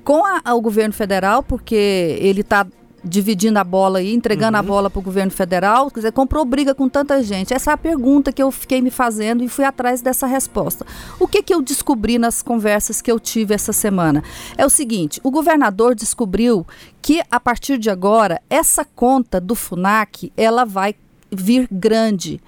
com 0.02 0.22
a- 0.24 0.54
o 0.54 0.60
governo 0.60 0.92
federal, 0.94 1.42
porque 1.42 1.74
ele 2.20 2.40
está 2.42 2.66
dividindo 3.06 3.58
a 3.58 3.64
bola 3.64 3.98
aí, 3.98 4.14
entregando 4.14 4.56
a 4.56 4.62
bola 4.62 4.88
para 4.88 4.98
o 4.98 5.02
governo 5.02 5.30
federal, 5.30 5.90
quer 5.90 6.00
dizer, 6.00 6.12
comprou 6.12 6.42
briga 6.42 6.74
com 6.74 6.88
tanta 6.88 7.22
gente. 7.22 7.52
Essa 7.52 7.70
é 7.72 7.74
a 7.74 7.76
pergunta 7.76 8.32
que 8.32 8.42
eu 8.42 8.50
fiquei 8.50 8.80
me 8.80 8.90
fazendo 8.90 9.44
e 9.44 9.48
fui 9.48 9.62
atrás 9.62 10.00
dessa 10.00 10.26
resposta. 10.26 10.86
O 11.20 11.28
que, 11.28 11.42
que 11.42 11.52
eu 11.52 11.60
descobri 11.60 12.18
nas 12.18 12.40
conversas 12.40 13.02
que 13.02 13.12
eu 13.12 13.20
tive 13.20 13.52
essa 13.52 13.74
semana? 13.74 14.24
É 14.56 14.64
o 14.64 14.70
seguinte: 14.70 15.20
o 15.22 15.30
governador 15.30 15.94
descobriu 15.94 16.66
que 17.02 17.20
a 17.30 17.38
partir 17.38 17.76
de 17.76 17.90
agora 17.90 18.40
essa 18.48 18.86
conta 18.86 19.38
do 19.38 19.54
Funac 19.54 20.32
ela 20.34 20.64
vai 20.64 20.94
vir 21.30 21.68
grande. 21.70 22.40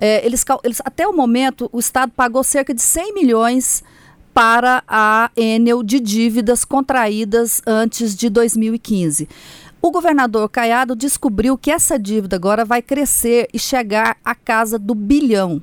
É, 0.00 0.24
eles, 0.24 0.44
eles- 0.64 0.80
até 0.84 1.06
o 1.06 1.12
momento, 1.12 1.68
o 1.72 1.78
Estado 1.78 2.12
pagou 2.14 2.42
cerca 2.44 2.72
de 2.72 2.82
100 2.82 3.14
milhões 3.14 3.82
para 4.32 4.82
a 4.86 5.30
Enel 5.36 5.82
de 5.82 5.98
dívidas 5.98 6.64
contraídas 6.64 7.60
antes 7.66 8.14
de 8.14 8.28
2015. 8.30 9.28
O 9.82 9.90
governador 9.90 10.48
Caiado 10.48 10.94
descobriu 10.96 11.56
que 11.56 11.70
essa 11.70 11.98
dívida 11.98 12.36
agora 12.36 12.64
vai 12.64 12.82
crescer 12.82 13.48
e 13.52 13.58
chegar 13.58 14.16
à 14.24 14.34
casa 14.34 14.78
do 14.78 14.94
bilhão. 14.94 15.62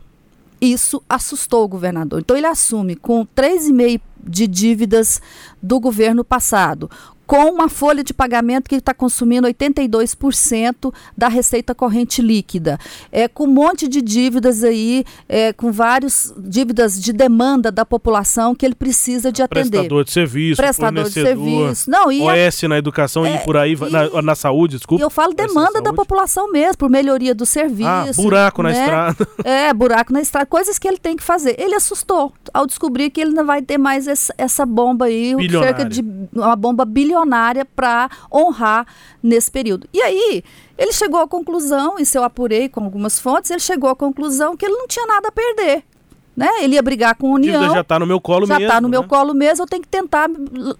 Isso 0.59 1.03
assustou 1.07 1.65
o 1.65 1.67
governador. 1.67 2.21
Então 2.21 2.35
ele 2.35 2.47
assume 2.47 2.95
com 2.95 3.25
3,5 3.25 4.01
de 4.27 4.47
dívidas 4.47 5.21
do 5.61 5.79
governo 5.79 6.23
passado, 6.23 6.89
com 7.25 7.45
uma 7.51 7.67
folha 7.69 8.03
de 8.03 8.13
pagamento 8.13 8.69
que 8.69 8.75
está 8.75 8.93
consumindo 8.93 9.47
82% 9.47 10.93
da 11.17 11.27
receita 11.27 11.73
corrente 11.73 12.21
líquida, 12.21 12.77
é, 13.11 13.27
com 13.27 13.45
um 13.45 13.47
monte 13.53 13.87
de 13.87 14.01
dívidas 14.01 14.63
aí, 14.63 15.03
é, 15.27 15.51
com 15.53 15.71
várias 15.71 16.33
dívidas 16.37 17.01
de 17.01 17.11
demanda 17.11 17.71
da 17.71 17.85
população 17.85 18.53
que 18.53 18.65
ele 18.65 18.75
precisa 18.75 19.31
de 19.31 19.41
atender. 19.41 19.69
Prestador 19.71 20.03
de 20.03 20.11
serviço, 20.11 20.61
Prestador 20.61 21.03
de 21.05 21.11
serviço. 21.11 21.89
Não, 21.89 22.11
e 22.11 22.21
a- 22.21 22.47
OS 22.47 22.63
na 22.63 22.77
educação 22.77 23.25
É, 23.25 23.35
e 23.35 23.39
por 23.39 23.57
aí, 23.57 23.75
vai- 23.75 23.89
na, 23.89 24.05
e- 24.05 24.21
na 24.21 24.35
saúde, 24.35 24.77
desculpa. 24.77 25.01
E 25.01 25.05
eu 25.05 25.09
falo 25.09 25.33
na 25.37 25.45
demanda 25.45 25.81
da 25.81 25.93
população 25.93 26.51
mesmo, 26.51 26.77
por 26.77 26.89
melhoria 26.89 27.33
do 27.33 27.45
serviço. 27.45 27.89
Ah, 27.89 28.05
buraco 28.15 28.61
na 28.61 28.69
né? 28.69 28.79
estrada. 28.79 29.27
É, 29.45 29.73
buraco 29.73 30.11
na 30.11 30.21
estrada, 30.21 30.45
coisas 30.45 30.77
que 30.79 30.87
ele 30.87 30.97
tem 30.97 31.15
que 31.15 31.23
fazer. 31.23 31.55
Ele 31.59 31.75
assustou 31.75 32.33
ao 32.53 32.65
descobrir 32.65 33.09
que 33.09 33.21
ele 33.21 33.31
não 33.31 33.45
vai 33.45 33.61
ter 33.61 33.77
mais 33.77 34.07
essa, 34.07 34.33
essa 34.37 34.65
bomba 34.65 35.05
aí, 35.05 35.35
cerca 35.49 35.85
de 35.85 36.03
uma 36.33 36.55
bomba 36.55 36.83
bilionária 36.85 37.14
para 37.75 38.09
honrar 38.33 38.85
nesse 39.21 39.51
período. 39.51 39.87
E 39.93 40.01
aí, 40.01 40.43
ele 40.77 40.91
chegou 40.91 41.21
à 41.21 41.27
conclusão, 41.27 41.95
isso 41.99 42.17
eu 42.17 42.23
apurei 42.23 42.67
com 42.67 42.83
algumas 42.83 43.19
fontes, 43.19 43.51
ele 43.51 43.59
chegou 43.59 43.89
à 43.89 43.95
conclusão 43.95 44.57
que 44.57 44.65
ele 44.65 44.75
não 44.75 44.87
tinha 44.87 45.05
nada 45.05 45.29
a 45.29 45.31
perder. 45.31 45.83
Né? 46.35 46.49
Ele 46.61 46.75
ia 46.75 46.81
brigar 46.81 47.15
com 47.15 47.31
a 47.31 47.35
União 47.35 47.61
dívida 47.61 47.75
já 47.75 47.83
tá 47.83 47.97
no 47.97 48.05
meu 48.05 48.19
colo 48.19 48.45
já 48.45 48.59
mesmo. 48.59 48.73
tá 48.73 48.81
no 48.81 48.89
meu 48.89 49.03
né? 49.03 49.07
colo 49.07 49.33
mesmo, 49.33 49.63
eu 49.63 49.67
tenho 49.67 49.81
que 49.81 49.87
tentar 49.87 50.29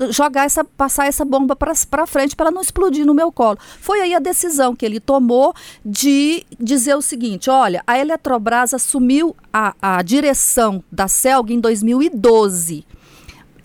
jogar 0.10 0.44
essa, 0.44 0.66
passar 0.66 1.08
essa 1.08 1.24
bomba 1.24 1.56
para 1.56 2.06
frente 2.06 2.36
para 2.36 2.48
ela 2.48 2.56
não 2.56 2.62
explodir 2.62 3.06
no 3.06 3.14
meu 3.14 3.32
colo. 3.32 3.58
Foi 3.80 4.02
aí 4.02 4.14
a 4.14 4.20
decisão 4.20 4.76
que 4.76 4.86
ele 4.86 5.00
tomou 5.00 5.54
de 5.86 6.46
dizer 6.60 6.96
o 6.96 7.02
seguinte: 7.02 7.50
olha, 7.50 7.82
a 7.88 7.98
Eletrobras 7.98 8.74
assumiu 8.74 9.34
a, 9.54 9.74
a 9.82 10.02
direção 10.02 10.84
da 10.92 11.08
Celg 11.08 11.54
em 11.54 11.60
2012. 11.62 12.86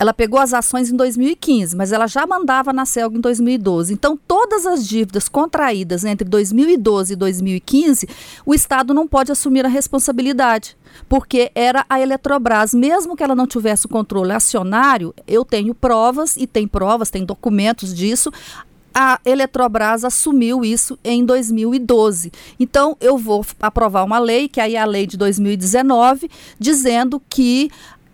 Ela 0.01 0.15
pegou 0.15 0.39
as 0.39 0.51
ações 0.51 0.89
em 0.89 0.95
2015, 0.95 1.75
mas 1.75 1.91
ela 1.91 2.07
já 2.07 2.25
mandava 2.25 2.73
na 2.73 2.87
Celg 2.87 3.15
em 3.15 3.21
2012. 3.21 3.93
Então, 3.93 4.17
todas 4.17 4.65
as 4.65 4.87
dívidas 4.87 5.29
contraídas 5.29 6.03
entre 6.03 6.27
2012 6.27 7.13
e 7.13 7.15
2015, 7.15 8.09
o 8.43 8.55
Estado 8.55 8.95
não 8.95 9.07
pode 9.07 9.31
assumir 9.31 9.63
a 9.63 9.69
responsabilidade, 9.69 10.75
porque 11.07 11.51
era 11.53 11.85
a 11.87 12.01
Eletrobras. 12.01 12.73
Mesmo 12.73 13.15
que 13.15 13.21
ela 13.21 13.35
não 13.35 13.45
tivesse 13.45 13.85
o 13.85 13.89
controle 13.89 14.31
acionário, 14.31 15.13
eu 15.27 15.45
tenho 15.45 15.75
provas, 15.75 16.35
e 16.35 16.47
tem 16.47 16.67
provas, 16.67 17.11
tem 17.11 17.23
documentos 17.23 17.93
disso, 17.93 18.31
a 18.91 19.19
Eletrobras 19.23 20.03
assumiu 20.03 20.65
isso 20.65 20.97
em 21.03 21.23
2012. 21.23 22.31
Então, 22.59 22.97
eu 22.99 23.19
vou 23.19 23.45
aprovar 23.61 24.03
uma 24.03 24.17
lei, 24.17 24.49
que 24.49 24.59
aí 24.59 24.75
é 24.75 24.81
a 24.81 24.85
lei 24.85 25.05
de 25.05 25.15
2019, 25.15 26.27
dizendo 26.57 27.21
que 27.29 27.69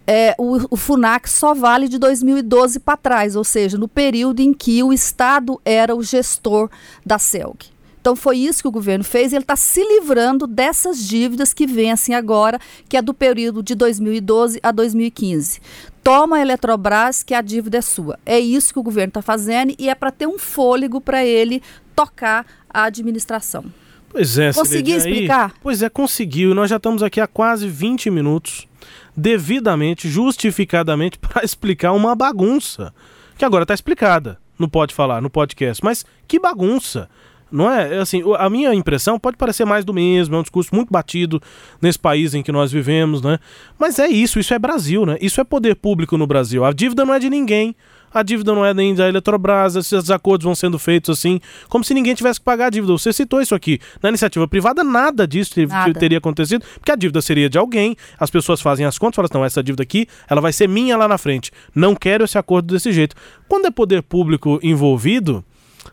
é, 0.08 0.34
o, 0.38 0.58
o 0.72 0.78
FUNAC 0.78 1.30
só 1.30 1.54
vale 1.54 1.88
de 1.88 2.00
2012 2.00 2.80
para 2.80 2.98
trás, 2.98 3.36
ou 3.36 3.44
seja, 3.44 3.78
no 3.78 3.88
período 3.88 4.40
em 4.40 4.54
que 4.54 4.82
o 4.82 4.94
Estado 4.94 5.60
era 5.66 5.94
o 5.94 6.02
gestor 6.02 6.70
da 7.06 7.20
CELG. 7.20 7.76
Então 8.00 8.16
foi 8.16 8.38
isso 8.38 8.62
que 8.62 8.68
o 8.70 8.72
governo 8.72 9.04
fez. 9.04 9.34
Ele 9.34 9.44
está 9.44 9.58
se 9.58 9.82
livrando 9.84 10.48
dessas 10.48 11.06
dívidas 11.06 11.54
que 11.54 11.68
vencem 11.68 12.16
agora, 12.16 12.58
que 12.88 12.96
é 12.96 13.02
do 13.02 13.14
período 13.14 13.62
de 13.62 13.76
2012 13.76 14.60
a 14.64 14.72
2015 14.72 15.60
toma 16.08 16.38
a 16.38 16.42
Eletrobras 16.42 17.22
que 17.22 17.34
a 17.34 17.42
dívida 17.42 17.80
é 17.80 17.82
sua. 17.82 18.18
É 18.26 18.40
isso 18.40 18.72
que 18.72 18.80
o 18.80 18.84
governo 18.84 19.10
está 19.10 19.22
fazendo 19.22 19.76
e 19.78 19.90
é 19.90 19.94
para 19.94 20.10
ter 20.10 20.26
um 20.26 20.40
fôlego 20.40 21.02
para 21.02 21.26
ele 21.26 21.62
tocar 21.94 22.46
a 22.70 22.84
administração. 22.84 23.66
Pois 24.08 24.38
é, 24.38 24.54
Consegui 24.54 24.94
explicar? 24.94 25.54
pois 25.62 25.82
é, 25.82 25.90
conseguiu. 25.90 26.56
Nós 26.56 26.70
já 26.70 26.78
estamos 26.78 27.04
aqui 27.04 27.20
há 27.20 27.28
quase 27.28 27.68
20 27.68 28.10
minutos, 28.10 28.70
devidamente, 29.18 30.08
justificadamente, 30.08 31.18
para 31.20 31.44
explicar 31.44 31.92
uma 31.94 32.16
bagunça. 32.16 32.94
Que 33.36 33.44
agora 33.44 33.64
está 33.64 33.74
explicada. 33.74 34.40
Não 34.58 34.70
pode 34.70 34.94
falar 34.94 35.22
no 35.22 35.30
podcast. 35.30 35.84
Mas 35.84 36.06
que 36.28 36.40
bagunça. 36.40 37.10
Não 37.52 37.72
é? 37.72 37.96
é? 37.96 38.00
Assim, 38.00 38.22
a 38.38 38.50
minha 38.50 38.74
impressão 38.74 39.20
pode 39.20 39.38
parecer 39.38 39.66
mais 39.66 39.86
do 39.86 39.94
mesmo, 39.94 40.36
é 40.36 40.40
um 40.40 40.44
discurso 40.44 40.74
muito 40.74 40.92
batido 40.92 41.42
nesse 41.82 42.00
país 42.00 42.34
em 42.34 42.44
que 42.44 42.52
nós 42.52 42.72
vivemos, 42.72 43.22
né? 43.22 43.40
Mas 43.80 44.00
é 44.00 44.08
isso, 44.08 44.40
isso 44.40 44.54
é 44.54 44.60
Brasil, 44.60 45.06
né? 45.06 45.18
Isso 45.22 45.40
é 45.40 45.44
poder 45.44 45.76
público 45.76 46.18
no 46.18 46.28
Brasil. 46.28 46.66
A 46.66 46.72
dívida 46.72 47.06
não 47.06 47.14
é 47.14 47.20
de 47.20 47.30
ninguém. 47.30 47.76
A 48.14 48.24
dívida 48.24 48.54
não 48.54 48.66
é 48.66 48.74
nem 48.74 48.96
da 48.96 49.08
Eletrobras, 49.08 49.76
esses 49.76 50.10
acordos 50.10 50.46
vão 50.46 50.56
sendo 50.56 50.80
feitos 50.80 51.10
assim, 51.10 51.40
como 51.68 51.84
se 51.84 51.94
ninguém 51.94 52.16
tivesse 52.16 52.40
que 52.40 52.46
pagar 52.46 52.68
a 52.68 52.70
dívida. 52.70 52.94
Você 52.94 53.12
citou 53.12 53.42
isso 53.42 53.54
aqui. 53.54 53.80
Na 54.02 54.10
iniciativa 54.10 54.48
privada, 54.48 54.84
nada 54.84 55.28
disso 55.28 55.54
nada. 55.68 55.94
teria 55.94 56.18
acontecido, 56.18 56.66
porque 56.76 56.92
a 56.92 56.96
dívida 56.96 57.22
seria 57.22 57.50
de 57.50 57.58
alguém, 57.58 57.96
as 58.18 58.32
pessoas 58.32 58.62
fazem 58.62 58.86
as 58.86 58.98
contas, 58.98 59.18
falam 59.18 59.28
assim, 59.28 59.38
não, 59.38 59.46
essa 59.46 59.62
dívida 59.62 59.84
aqui, 59.84 60.08
ela 60.30 60.40
vai 60.40 60.54
ser 60.54 60.68
minha 60.68 60.96
lá 60.96 61.08
na 61.08 61.18
frente. 61.18 61.52
Não 61.76 61.94
quero 61.94 62.24
esse 62.24 62.38
acordo 62.38 62.74
desse 62.74 62.92
jeito. 62.92 63.16
Quando 63.48 63.66
é 63.68 63.72
poder 63.72 64.02
público 64.02 64.58
envolvido, 64.64 65.44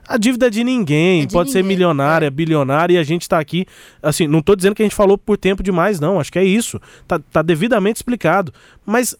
a 0.06 0.16
dívida 0.16 0.46
é 0.46 0.50
de 0.50 0.64
ninguém, 0.64 1.22
é 1.22 1.26
de 1.26 1.32
pode 1.32 1.48
ninguém. 1.48 1.62
ser 1.62 1.66
milionária, 1.66 2.26
é. 2.26 2.30
bilionária, 2.30 2.94
e 2.94 2.98
a 2.98 3.02
gente 3.02 3.22
está 3.22 3.38
aqui. 3.38 3.66
Assim, 4.02 4.26
não 4.26 4.40
estou 4.40 4.56
dizendo 4.56 4.74
que 4.74 4.82
a 4.82 4.84
gente 4.84 4.94
falou 4.94 5.16
por 5.18 5.36
tempo 5.36 5.62
demais, 5.62 6.00
não. 6.00 6.20
Acho 6.20 6.32
que 6.32 6.38
é 6.38 6.44
isso. 6.44 6.80
Tá, 7.06 7.18
tá 7.18 7.42
devidamente 7.42 7.96
explicado. 7.96 8.52
Mas 8.84 9.16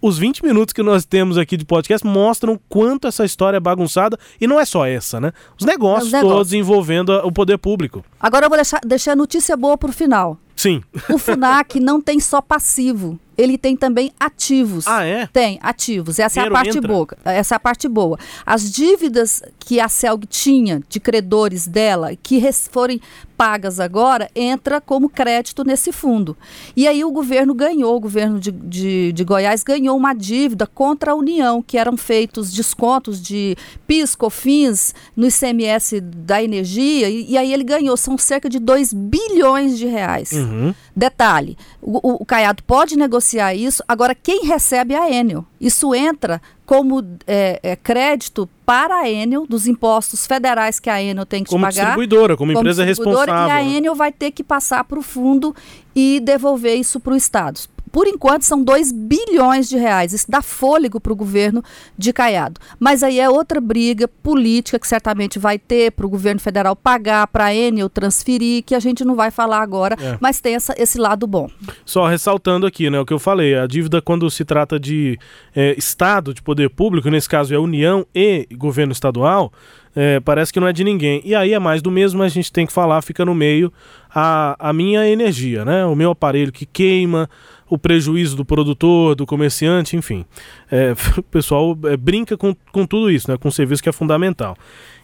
os 0.00 0.18
20 0.18 0.44
minutos 0.44 0.72
que 0.72 0.82
nós 0.82 1.04
temos 1.04 1.38
aqui 1.38 1.56
de 1.56 1.64
podcast 1.64 2.06
mostram 2.06 2.60
quanto 2.68 3.08
essa 3.08 3.24
história 3.24 3.56
é 3.56 3.60
bagunçada. 3.60 4.18
E 4.40 4.46
não 4.46 4.60
é 4.60 4.64
só 4.64 4.86
essa, 4.86 5.20
né? 5.20 5.32
Os 5.58 5.64
negócios, 5.66 6.06
Os 6.06 6.12
negócios. 6.12 6.36
todos 6.38 6.52
envolvendo 6.52 7.10
o 7.24 7.32
poder 7.32 7.58
público. 7.58 8.04
Agora 8.20 8.46
eu 8.46 8.48
vou 8.48 8.56
deixar, 8.58 8.80
deixar 8.84 9.12
a 9.12 9.16
notícia 9.16 9.56
boa 9.56 9.76
para 9.76 9.90
o 9.90 9.92
final. 9.92 10.38
Sim. 10.54 10.82
O 11.10 11.18
FUNAC 11.18 11.80
não 11.80 12.00
tem 12.00 12.18
só 12.20 12.40
passivo 12.40 13.18
ele 13.36 13.58
tem 13.58 13.76
também 13.76 14.12
ativos. 14.18 14.86
Ah, 14.86 15.04
é? 15.04 15.26
Tem, 15.26 15.58
ativos. 15.62 16.18
Essa 16.18 16.34
Dinheiro 16.34 16.54
é 16.54 16.58
a 16.58 16.62
parte 16.62 16.78
entra. 16.78 16.88
boa. 16.92 17.08
Essa 17.24 17.54
é 17.54 17.56
a 17.56 17.60
parte 17.60 17.88
boa. 17.88 18.18
As 18.44 18.70
dívidas 18.70 19.42
que 19.58 19.80
a 19.80 19.88
CELG 19.88 20.26
tinha 20.26 20.82
de 20.88 21.00
credores 21.00 21.66
dela, 21.66 22.14
que 22.16 22.40
forem 22.70 23.00
pagas 23.36 23.78
agora, 23.78 24.30
entra 24.34 24.80
como 24.80 25.08
crédito 25.08 25.62
nesse 25.62 25.92
fundo. 25.92 26.36
E 26.74 26.88
aí 26.88 27.04
o 27.04 27.10
governo 27.10 27.54
ganhou, 27.54 27.94
o 27.94 28.00
governo 28.00 28.40
de, 28.40 28.50
de, 28.50 29.12
de 29.12 29.24
Goiás 29.24 29.62
ganhou 29.62 29.96
uma 29.96 30.14
dívida 30.14 30.66
contra 30.66 31.12
a 31.12 31.14
União, 31.14 31.62
que 31.62 31.76
eram 31.76 31.96
feitos 31.96 32.52
descontos 32.52 33.20
de 33.20 33.56
PIS, 33.86 34.14
COFINS 34.14 34.94
no 35.14 35.26
ICMS 35.26 36.00
da 36.00 36.42
energia, 36.42 37.10
e, 37.10 37.32
e 37.32 37.38
aí 37.38 37.52
ele 37.52 37.64
ganhou, 37.64 37.96
são 37.96 38.16
cerca 38.16 38.48
de 38.48 38.58
2 38.58 38.92
bilhões 38.94 39.76
de 39.76 39.86
reais. 39.86 40.32
Uhum. 40.32 40.74
Detalhe, 40.94 41.58
o, 41.82 42.22
o, 42.22 42.24
Caiado 42.24 42.62
pode 42.62 42.96
negociar 42.96 43.25
isso, 43.54 43.82
agora 43.86 44.14
quem 44.14 44.44
recebe 44.46 44.94
é 44.94 44.98
a 44.98 45.10
Enel. 45.10 45.44
Isso 45.60 45.94
entra 45.94 46.40
como 46.64 47.02
é, 47.26 47.60
é, 47.62 47.76
crédito 47.76 48.48
para 48.64 48.96
a 48.96 49.10
Enel, 49.10 49.46
dos 49.46 49.66
impostos 49.66 50.26
federais 50.26 50.80
que 50.80 50.90
a 50.90 51.02
Enel 51.02 51.24
tem 51.24 51.44
que 51.44 51.50
como 51.50 51.64
pagar. 51.64 51.74
Como 51.74 51.86
distribuidora, 51.86 52.36
como, 52.36 52.52
empresa 52.52 52.84
responsável. 52.84 53.34
E 53.34 53.50
a 53.50 53.62
Enel 53.62 53.94
vai 53.94 54.12
ter 54.12 54.30
que 54.30 54.42
passar 54.42 54.84
para 54.84 54.98
o 54.98 55.02
fundo 55.02 55.54
e 55.94 56.20
devolver 56.20 56.76
isso 56.76 57.00
para 57.00 57.12
o 57.12 57.16
Estado. 57.16 57.60
Por 57.96 58.06
enquanto, 58.06 58.42
são 58.42 58.62
2 58.62 58.92
bilhões 58.92 59.70
de 59.70 59.78
reais. 59.78 60.12
Isso 60.12 60.26
dá 60.28 60.42
fôlego 60.42 61.00
para 61.00 61.14
o 61.14 61.16
governo 61.16 61.64
de 61.96 62.12
Caiado. 62.12 62.60
Mas 62.78 63.02
aí 63.02 63.18
é 63.18 63.30
outra 63.30 63.58
briga 63.58 64.06
política 64.06 64.78
que 64.78 64.86
certamente 64.86 65.38
vai 65.38 65.58
ter 65.58 65.92
para 65.92 66.04
o 66.04 66.08
governo 66.10 66.38
federal 66.38 66.76
pagar, 66.76 67.26
para 67.28 67.46
a 67.46 67.54
Enel 67.54 67.88
transferir, 67.88 68.62
que 68.64 68.74
a 68.74 68.80
gente 68.80 69.02
não 69.02 69.14
vai 69.14 69.30
falar 69.30 69.62
agora, 69.62 69.96
é. 69.98 70.18
mas 70.20 70.42
tem 70.42 70.54
essa, 70.54 70.74
esse 70.76 70.98
lado 70.98 71.26
bom. 71.26 71.48
Só 71.86 72.06
ressaltando 72.06 72.66
aqui, 72.66 72.90
né, 72.90 73.00
o 73.00 73.06
que 73.06 73.14
eu 73.14 73.18
falei, 73.18 73.54
a 73.54 73.66
dívida 73.66 74.02
quando 74.02 74.30
se 74.30 74.44
trata 74.44 74.78
de 74.78 75.18
é, 75.54 75.74
Estado, 75.78 76.34
de 76.34 76.42
poder 76.42 76.68
público, 76.68 77.08
nesse 77.08 77.30
caso 77.30 77.54
é 77.54 77.58
União 77.58 78.06
e 78.14 78.46
governo 78.58 78.92
estadual, 78.92 79.50
é, 79.96 80.20
parece 80.20 80.52
que 80.52 80.60
não 80.60 80.68
é 80.68 80.74
de 80.74 80.84
ninguém. 80.84 81.22
E 81.24 81.34
aí 81.34 81.54
é 81.54 81.58
mais 81.58 81.80
do 81.80 81.90
mesmo, 81.90 82.22
a 82.22 82.28
gente 82.28 82.52
tem 82.52 82.66
que 82.66 82.72
falar, 82.72 83.00
fica 83.00 83.24
no 83.24 83.34
meio 83.34 83.72
a, 84.14 84.68
a 84.68 84.72
minha 84.72 85.08
energia, 85.08 85.64
né? 85.64 85.86
O 85.86 85.96
meu 85.96 86.10
aparelho 86.10 86.52
que 86.52 86.66
queima, 86.66 87.30
o 87.66 87.78
prejuízo 87.78 88.36
do 88.36 88.44
produtor, 88.44 89.14
do 89.14 89.24
comerciante, 89.24 89.96
enfim. 89.96 90.26
É, 90.70 90.92
o 91.16 91.22
pessoal 91.22 91.76
é, 91.84 91.96
brinca 91.96 92.36
com, 92.36 92.54
com 92.70 92.86
tudo 92.86 93.10
isso, 93.10 93.30
né? 93.30 93.38
Com 93.38 93.50
serviço 93.50 93.82
que 93.82 93.88
é 93.88 93.92
fundamental. 93.92 94.54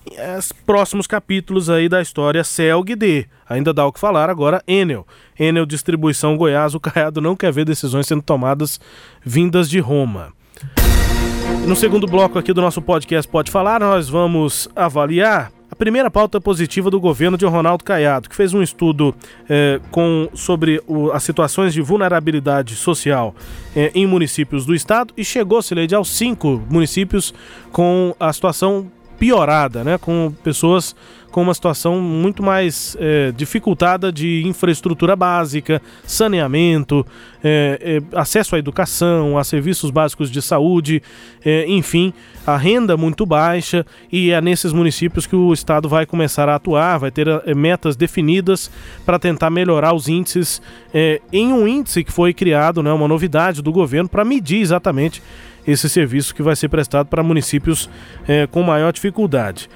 E 0.04 0.38
os 0.38 0.52
próximos 0.52 1.06
capítulos 1.06 1.70
aí 1.70 1.88
da 1.88 2.02
história 2.02 2.44
CELG 2.44 2.94
D. 2.94 3.26
Ainda 3.48 3.72
dá 3.72 3.86
o 3.86 3.92
que 3.92 4.00
falar 4.00 4.28
agora 4.28 4.62
Enel. 4.66 5.06
Enel 5.38 5.64
Distribuição 5.64 6.36
Goiás, 6.36 6.74
o 6.74 6.80
Caiado 6.80 7.20
não 7.20 7.34
quer 7.34 7.50
ver 7.50 7.64
decisões 7.64 8.06
sendo 8.06 8.22
tomadas 8.22 8.78
vindas 9.24 9.70
de 9.70 9.78
Roma. 9.78 10.34
No 11.66 11.76
segundo 11.76 12.06
bloco 12.06 12.38
aqui 12.38 12.52
do 12.52 12.60
nosso 12.60 12.82
podcast 12.82 13.30
Pode 13.30 13.50
Falar, 13.50 13.80
nós 13.80 14.08
vamos 14.08 14.68
avaliar 14.74 15.52
a 15.70 15.76
primeira 15.76 16.10
pauta 16.10 16.40
positiva 16.40 16.90
do 16.90 17.00
governo 17.00 17.38
de 17.38 17.46
Ronaldo 17.46 17.84
Caiado, 17.84 18.28
que 18.28 18.36
fez 18.36 18.52
um 18.52 18.60
estudo 18.60 19.14
é, 19.48 19.80
com, 19.90 20.28
sobre 20.34 20.82
o, 20.86 21.10
as 21.12 21.22
situações 21.22 21.72
de 21.72 21.80
vulnerabilidade 21.80 22.74
social 22.74 23.34
é, 23.74 23.90
em 23.94 24.06
municípios 24.06 24.66
do 24.66 24.74
estado 24.74 25.14
e 25.16 25.24
chegou, 25.24 25.62
Sileide, 25.62 25.94
aos 25.94 26.10
cinco 26.10 26.60
municípios 26.68 27.32
com 27.70 28.14
a 28.20 28.32
situação 28.32 28.90
piorada, 29.22 29.84
né? 29.84 29.98
Com 29.98 30.34
pessoas 30.42 30.96
com 31.30 31.42
uma 31.42 31.54
situação 31.54 32.00
muito 32.00 32.42
mais 32.42 32.96
é, 33.00 33.30
dificultada 33.30 34.10
de 34.12 34.42
infraestrutura 34.44 35.14
básica, 35.14 35.80
saneamento, 36.04 37.06
é, 37.42 38.02
é, 38.12 38.18
acesso 38.18 38.56
à 38.56 38.58
educação, 38.58 39.38
a 39.38 39.44
serviços 39.44 39.92
básicos 39.92 40.28
de 40.28 40.42
saúde, 40.42 41.00
é, 41.42 41.64
enfim, 41.68 42.12
a 42.44 42.56
renda 42.56 42.96
muito 42.96 43.24
baixa 43.24 43.86
e 44.10 44.32
é 44.32 44.40
nesses 44.40 44.72
municípios 44.72 45.24
que 45.24 45.36
o 45.36 45.52
Estado 45.52 45.88
vai 45.88 46.04
começar 46.04 46.48
a 46.48 46.56
atuar, 46.56 46.98
vai 46.98 47.10
ter 47.12 47.28
é, 47.28 47.54
metas 47.54 47.94
definidas 47.94 48.70
para 49.06 49.20
tentar 49.20 49.50
melhorar 49.50 49.94
os 49.94 50.08
índices 50.08 50.60
é, 50.92 51.22
em 51.32 51.52
um 51.52 51.66
índice 51.66 52.02
que 52.02 52.12
foi 52.12 52.34
criado, 52.34 52.82
né, 52.82 52.92
uma 52.92 53.08
novidade 53.08 53.62
do 53.62 53.72
governo 53.72 54.08
para 54.08 54.24
medir 54.24 54.60
exatamente 54.60 55.22
esse 55.66 55.88
serviço 55.88 56.34
que 56.34 56.42
vai 56.42 56.56
ser 56.56 56.68
prestado 56.68 57.06
para 57.06 57.22
municípios 57.22 57.88
com 58.50 58.62
maior 58.62 58.92
dificuldade. 58.92 59.68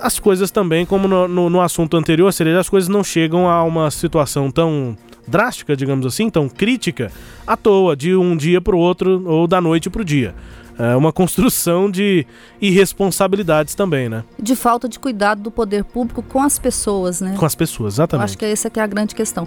As 0.00 0.18
coisas 0.18 0.50
também, 0.50 0.84
como 0.84 1.08
no, 1.08 1.26
no, 1.26 1.50
no, 1.50 1.60
assunto 1.60 1.96
anterior, 1.96 2.32
seria 2.32 2.58
as 2.58 2.68
coisas 2.68 2.88
não 2.88 3.02
chegam 3.02 3.48
a 3.48 3.62
uma 3.64 3.90
situação 3.90 4.50
tão 4.50 4.96
drástica, 5.26 5.76
digamos 5.76 6.04
assim, 6.04 6.28
tão 6.28 6.48
crítica, 6.48 7.10
à 7.46 7.56
toa, 7.56 7.96
de 7.96 8.14
um 8.14 8.36
dia 8.36 8.60
para 8.60 8.76
o 8.76 8.78
outro 8.78 9.22
ou 9.26 9.46
da 9.46 9.60
noite 9.60 9.88
para 9.88 10.02
o 10.02 10.04
dia 10.04 10.34
é 10.78 10.96
uma 10.96 11.12
construção 11.12 11.90
de 11.90 12.26
irresponsabilidades 12.60 13.74
também, 13.74 14.08
né? 14.08 14.24
De 14.38 14.56
falta 14.56 14.88
de 14.88 14.98
cuidado 14.98 15.42
do 15.42 15.50
poder 15.50 15.84
público 15.84 16.22
com 16.22 16.40
as 16.40 16.58
pessoas, 16.58 17.20
né? 17.20 17.34
Com 17.38 17.46
as 17.46 17.54
pessoas, 17.54 17.94
exatamente. 17.94 18.22
Eu 18.22 18.24
acho 18.24 18.38
que 18.38 18.44
essa 18.44 18.70
que 18.70 18.80
é 18.80 18.82
a 18.82 18.86
grande 18.86 19.14
questão. 19.14 19.46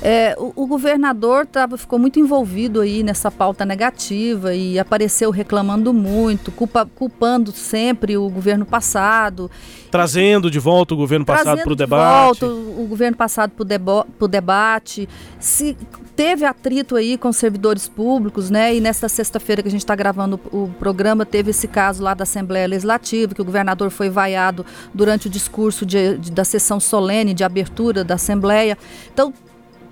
É, 0.00 0.34
o, 0.38 0.52
o, 0.56 0.66
governador 0.66 1.46
tava, 1.46 1.76
ficou 1.76 1.98
muito 1.98 2.18
envolvido 2.18 2.80
aí 2.80 3.02
nessa 3.02 3.30
pauta 3.30 3.64
negativa 3.64 4.54
e 4.54 4.78
apareceu 4.78 5.30
reclamando 5.30 5.92
muito, 5.92 6.50
culpa, 6.50 6.86
culpando 6.86 7.52
sempre 7.52 8.16
o 8.16 8.28
governo 8.28 8.66
passado. 8.66 9.50
Trazendo 9.90 10.50
de 10.50 10.58
volta 10.58 10.94
o 10.94 10.96
governo 10.96 11.24
passado 11.24 11.62
para 11.62 11.72
o 11.72 11.76
debate. 11.76 12.40
Volta 12.40 12.46
o, 12.46 12.84
o 12.84 12.86
governo 12.86 13.16
passado 13.16 13.50
para 13.50 13.62
o 13.62 13.64
debo, 13.64 14.06
debate. 14.28 15.08
Se 15.38 15.76
teve 16.16 16.44
atrito 16.44 16.96
aí 16.96 17.16
com 17.16 17.32
servidores 17.32 17.88
públicos, 17.88 18.50
né? 18.50 18.74
E 18.74 18.80
nesta 18.80 19.08
sexta-feira 19.08 19.62
que 19.62 19.68
a 19.68 19.70
gente 19.70 19.80
está 19.80 19.94
gravando 19.94 20.40
o 20.52 20.70
programa, 20.72 21.24
teve 21.24 21.50
esse 21.50 21.68
caso 21.68 22.02
lá 22.02 22.14
da 22.14 22.22
Assembleia 22.22 22.66
Legislativa, 22.66 23.34
que 23.34 23.42
o 23.42 23.44
governador 23.44 23.90
foi 23.90 24.08
vaiado 24.08 24.64
durante 24.92 25.26
o 25.26 25.30
discurso 25.30 25.84
de, 25.86 26.18
de, 26.18 26.30
da 26.30 26.44
sessão 26.44 26.78
solene 26.80 27.34
de 27.34 27.44
abertura 27.44 28.04
da 28.04 28.14
Assembleia. 28.14 28.76
Então, 29.12 29.32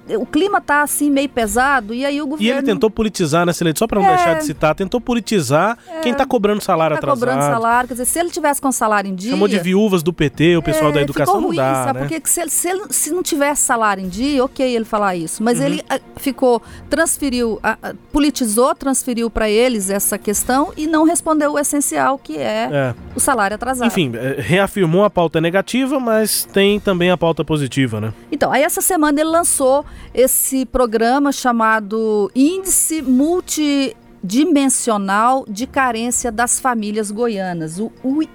o 0.09 0.27
clima 0.27 0.61
tá 0.61 0.83
assim 0.83 1.11
meio 1.11 1.29
pesado 1.29 1.95
e 1.95 2.05
aí 2.05 2.21
o 2.21 2.27
governo. 2.27 2.47
E 2.47 2.51
ele 2.51 2.63
tentou 2.63 2.91
politizar 2.91 3.47
nessa 3.47 3.63
eleição, 3.63 3.81
só 3.81 3.87
para 3.87 4.01
não 4.01 4.07
é, 4.07 4.17
deixar 4.17 4.35
de 4.35 4.45
citar, 4.45 4.75
tentou 4.75 5.01
politizar 5.01 5.79
é, 5.89 6.01
quem 6.01 6.13
tá 6.13 6.27
cobrando 6.27 6.61
salário 6.61 6.95
tá 6.95 6.99
atrasado. 6.99 7.29
cobrando 7.29 7.43
salário, 7.43 7.89
quer 7.89 7.95
dizer, 7.95 8.05
se 8.07 8.19
ele 8.19 8.31
tivesse 8.31 8.61
com 8.61 8.73
salário 8.73 9.11
em 9.11 9.15
dia. 9.15 9.31
Chamou 9.31 9.49
de 9.49 9.59
viúvas 9.59 10.03
do 10.03 10.13
PT, 10.13 10.57
o 10.57 10.63
pessoal 10.63 10.91
é, 10.91 10.95
da 10.95 11.03
educação 11.03 11.37
ficou 11.37 11.49
ruim, 11.49 11.57
não 11.57 11.65
dá. 11.65 11.85
Sabe? 11.85 12.01
Né? 12.01 12.09
Porque 12.09 12.29
se 12.29 12.41
ele, 12.41 12.51
se 12.51 12.69
ele 12.69 12.83
se 12.91 13.11
não 13.11 13.23
tivesse 13.23 13.63
salário 13.63 14.05
em 14.05 14.09
dia, 14.09 14.45
ok 14.45 14.75
ele 14.75 14.85
falar 14.85 15.17
isso. 15.17 15.43
Mas 15.43 15.59
uhum. 15.59 15.67
ele 15.67 15.85
a, 15.89 15.97
ah, 15.97 16.01
ficou, 16.17 16.63
transferiu, 16.89 17.59
a, 17.63 17.79
a, 17.83 17.95
politizou, 18.13 18.75
transferiu 18.75 19.31
para 19.31 19.49
eles 19.49 19.91
essa 19.91 20.19
questão 20.19 20.73
e 20.77 20.87
não 20.87 21.05
respondeu 21.05 21.53
o 21.53 21.59
essencial, 21.59 22.19
que 22.19 22.37
é, 22.37 22.69
é. 22.73 22.95
o 23.15 23.21
salário 23.21 23.55
atrasado. 23.55 23.87
Enfim, 23.87 24.13
é, 24.15 24.41
reafirmou 24.41 25.05
a 25.05 25.11
pauta 25.11 25.41
negativa, 25.41 26.01
mas 26.01 26.45
tem 26.45 26.81
também 26.81 27.11
a 27.11 27.17
pauta 27.17 27.45
positiva, 27.45 28.01
né? 28.01 28.13
Então, 28.31 28.51
aí 28.51 28.63
essa 28.63 28.81
semana 28.81 29.21
ele 29.21 29.31
lançou 29.31 29.85
esse 30.13 30.67
programa 30.67 31.31
chamado 31.33 32.31
Índice 32.35 33.01
Multidimensional 33.03 35.45
de 35.49 35.67
Carência 35.67 36.31
das 36.33 36.61
Famílias 36.61 37.11
Goianas, 37.11 37.79
o, 37.79 37.91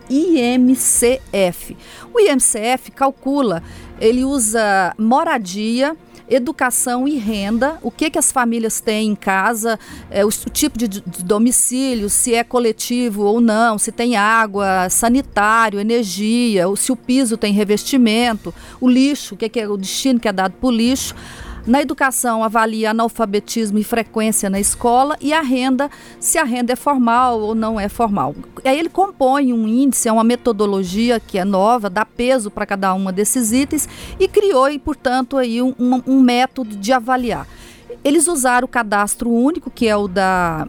IMCF. 0.09 1.77
O 2.13 2.19
IMCF 2.19 2.91
calcula, 2.91 3.63
ele 3.99 4.23
usa 4.23 4.93
moradia, 4.97 5.95
educação 6.29 7.07
e 7.07 7.17
renda, 7.17 7.77
o 7.81 7.91
que, 7.91 8.09
que 8.09 8.17
as 8.17 8.31
famílias 8.31 8.79
têm 8.79 9.09
em 9.09 9.15
casa, 9.15 9.79
é, 10.09 10.25
o, 10.25 10.29
o, 10.29 10.49
tipo 10.49 10.77
de, 10.77 10.87
de, 10.87 11.01
domicílio, 11.23 12.09
se 12.09 12.33
é 12.33 12.43
coletivo 12.43 13.23
ou 13.23 13.39
não, 13.39 13.77
se 13.77 13.91
tem 13.91 14.15
água, 14.15 14.89
sanitário, 14.89 15.79
energia, 15.79 16.65
se 16.75 16.91
o 16.91 16.95
piso 16.95 17.37
tem 17.37 17.53
revestimento, 17.53 18.53
o 18.81 18.89
lixo, 18.89 19.35
o 19.35 19.37
que, 19.37 19.49
que 19.49 19.59
é 19.59 19.67
o 19.67 19.77
destino 19.77 20.19
que 20.19 20.27
é 20.27 20.33
dado 20.33 20.53
para 20.53 20.67
o 20.67 20.71
lixo. 20.71 21.15
Na 21.65 21.81
educação, 21.81 22.43
avalia 22.43 22.91
analfabetismo 22.91 23.79
e 23.79 23.83
frequência 23.83 24.49
na 24.51 24.59
escola 24.59 25.17
e 25.19 25.33
a 25.33 25.41
renda, 25.41 25.89
se 26.19 26.37
a 26.37 26.43
renda 26.43 26.73
é 26.73 26.75
formal 26.75 27.41
ou 27.41 27.55
não 27.55 27.79
é 27.79 27.89
formal. 27.89 28.35
Aí 28.63 28.77
ele 28.77 28.89
compõe 28.89 29.51
um 29.51 29.67
índice, 29.67 30.07
é 30.07 30.11
uma 30.11 30.23
metodologia 30.23 31.19
que 31.19 31.39
é 31.39 31.45
nova, 31.45 31.89
dá 31.89 32.05
peso 32.05 32.51
para 32.51 32.67
cada 32.67 32.93
uma 32.93 33.11
desses 33.11 33.51
itens 33.51 33.89
e 34.19 34.27
criou, 34.27 34.69
e, 34.69 34.77
portanto, 34.77 35.37
aí 35.37 35.59
um, 35.59 35.73
um, 36.05 36.19
método 36.19 36.75
de 36.75 36.93
avaliar. 36.93 37.47
Eles 38.03 38.27
usaram 38.27 38.65
o 38.65 38.69
cadastro 38.69 39.31
único, 39.31 39.71
que 39.71 39.87
é 39.87 39.97
o 39.97 40.07
da 40.07 40.67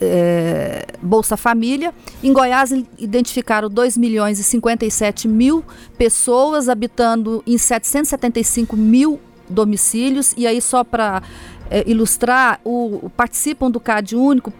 é, 0.00 0.86
Bolsa 1.02 1.36
Família. 1.36 1.92
Em 2.22 2.32
Goiás, 2.32 2.70
identificaram 2.98 3.68
2 3.68 3.96
milhões 3.96 4.38
e 4.38 4.44
57 4.44 5.26
mil 5.26 5.64
pessoas 5.98 6.68
habitando 6.68 7.42
em 7.44 7.58
775 7.58 8.76
mil 8.76 9.18
domicílios. 9.50 10.34
E 10.36 10.46
aí, 10.46 10.60
só 10.60 10.84
para 10.84 11.22
é, 11.70 11.84
ilustrar, 11.86 12.60
o, 12.64 13.10
participam 13.16 13.70
do 13.70 13.78
CAD 13.78 14.16
único 14.16 14.52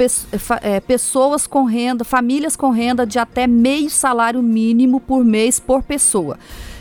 é, 0.62 0.81
pessoas 0.81 1.46
com 1.46 1.64
renda, 1.64 2.05
famílias 2.05 2.55
com 2.55 2.70
renda 2.70 3.05
de 3.05 3.18
até 3.18 3.46
meio 3.46 3.90
salário 3.90 4.42
mínimo 4.42 5.00
por 5.00 5.24
mês 5.24 5.59
por 5.59 5.83
pessoa. 5.83 6.38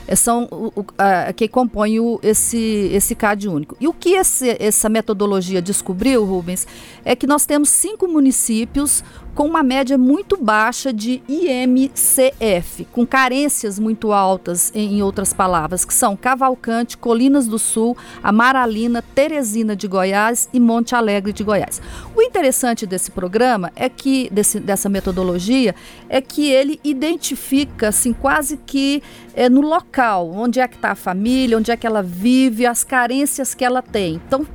É, 0.08 0.16
são 0.16 0.48
o, 0.52 0.86
a, 0.98 1.34
que 1.34 1.48
compõem 1.48 2.00
o, 2.00 2.20
esse, 2.22 2.90
esse 2.92 3.14
CAD 3.16 3.48
único. 3.48 3.76
E 3.80 3.88
o 3.88 3.94
que 3.94 4.10
esse, 4.10 4.56
essa 4.60 4.90
metodologia 4.90 5.62
descobriu, 5.62 6.26
Rubens, 6.26 6.68
é 7.04 7.16
que 7.16 7.28
nós 7.28 7.46
temos 7.46 7.70
cinco 7.70 8.08
municípios 8.08 9.04
com 9.40 9.48
uma 9.48 9.64
média 9.64 9.98
muito 9.98 10.36
baixa 10.36 10.92
de 10.92 11.24
IMCF, 11.26 12.84
com 12.92 13.08
carências 13.08 13.80
muito 13.80 14.12
altas, 14.12 14.70
em 14.76 15.02
outras 15.02 15.32
palavras, 15.32 15.86
que 15.86 15.94
são 15.94 16.18
Cavalcante, 16.18 16.98
Colinas 16.98 17.48
do 17.48 17.58
Sul, 17.58 17.96
Amaralina, 18.22 19.02
Teresina 19.02 19.78
de 19.78 19.88
Goiás 19.88 20.50
e 20.52 20.60
Monte 20.60 20.94
Alegre 20.94 21.32
de 21.32 21.42
Goiás. 21.42 21.82
O 22.14 22.22
interessante 22.22 22.86
desse 22.86 23.12
programa 23.12 23.72
é 23.78 23.88
que, 23.88 24.30
desse, 24.30 24.60
dessa 24.60 24.90
metodologia, 24.90 25.74
é 26.10 26.20
que 26.20 26.52
ele 26.52 26.78
identifica, 26.84 27.88
assim, 27.88 28.12
quase 28.12 28.58
que 28.58 29.02
é, 29.34 29.48
no 29.48 29.62
local, 29.62 30.30
onde 30.34 30.60
é 30.60 30.68
que 30.68 30.76
está 30.76 30.92
a 30.92 30.96
família, 30.96 31.58
onde 31.58 31.72
é 31.72 31.78
que 31.78 31.88
ela 31.88 32.04
vive, 32.04 32.66
as 32.66 32.84
carências 32.84 33.56
que 33.56 33.64
ela 33.64 33.82
tem. 33.82 34.16
Então, 34.16 34.46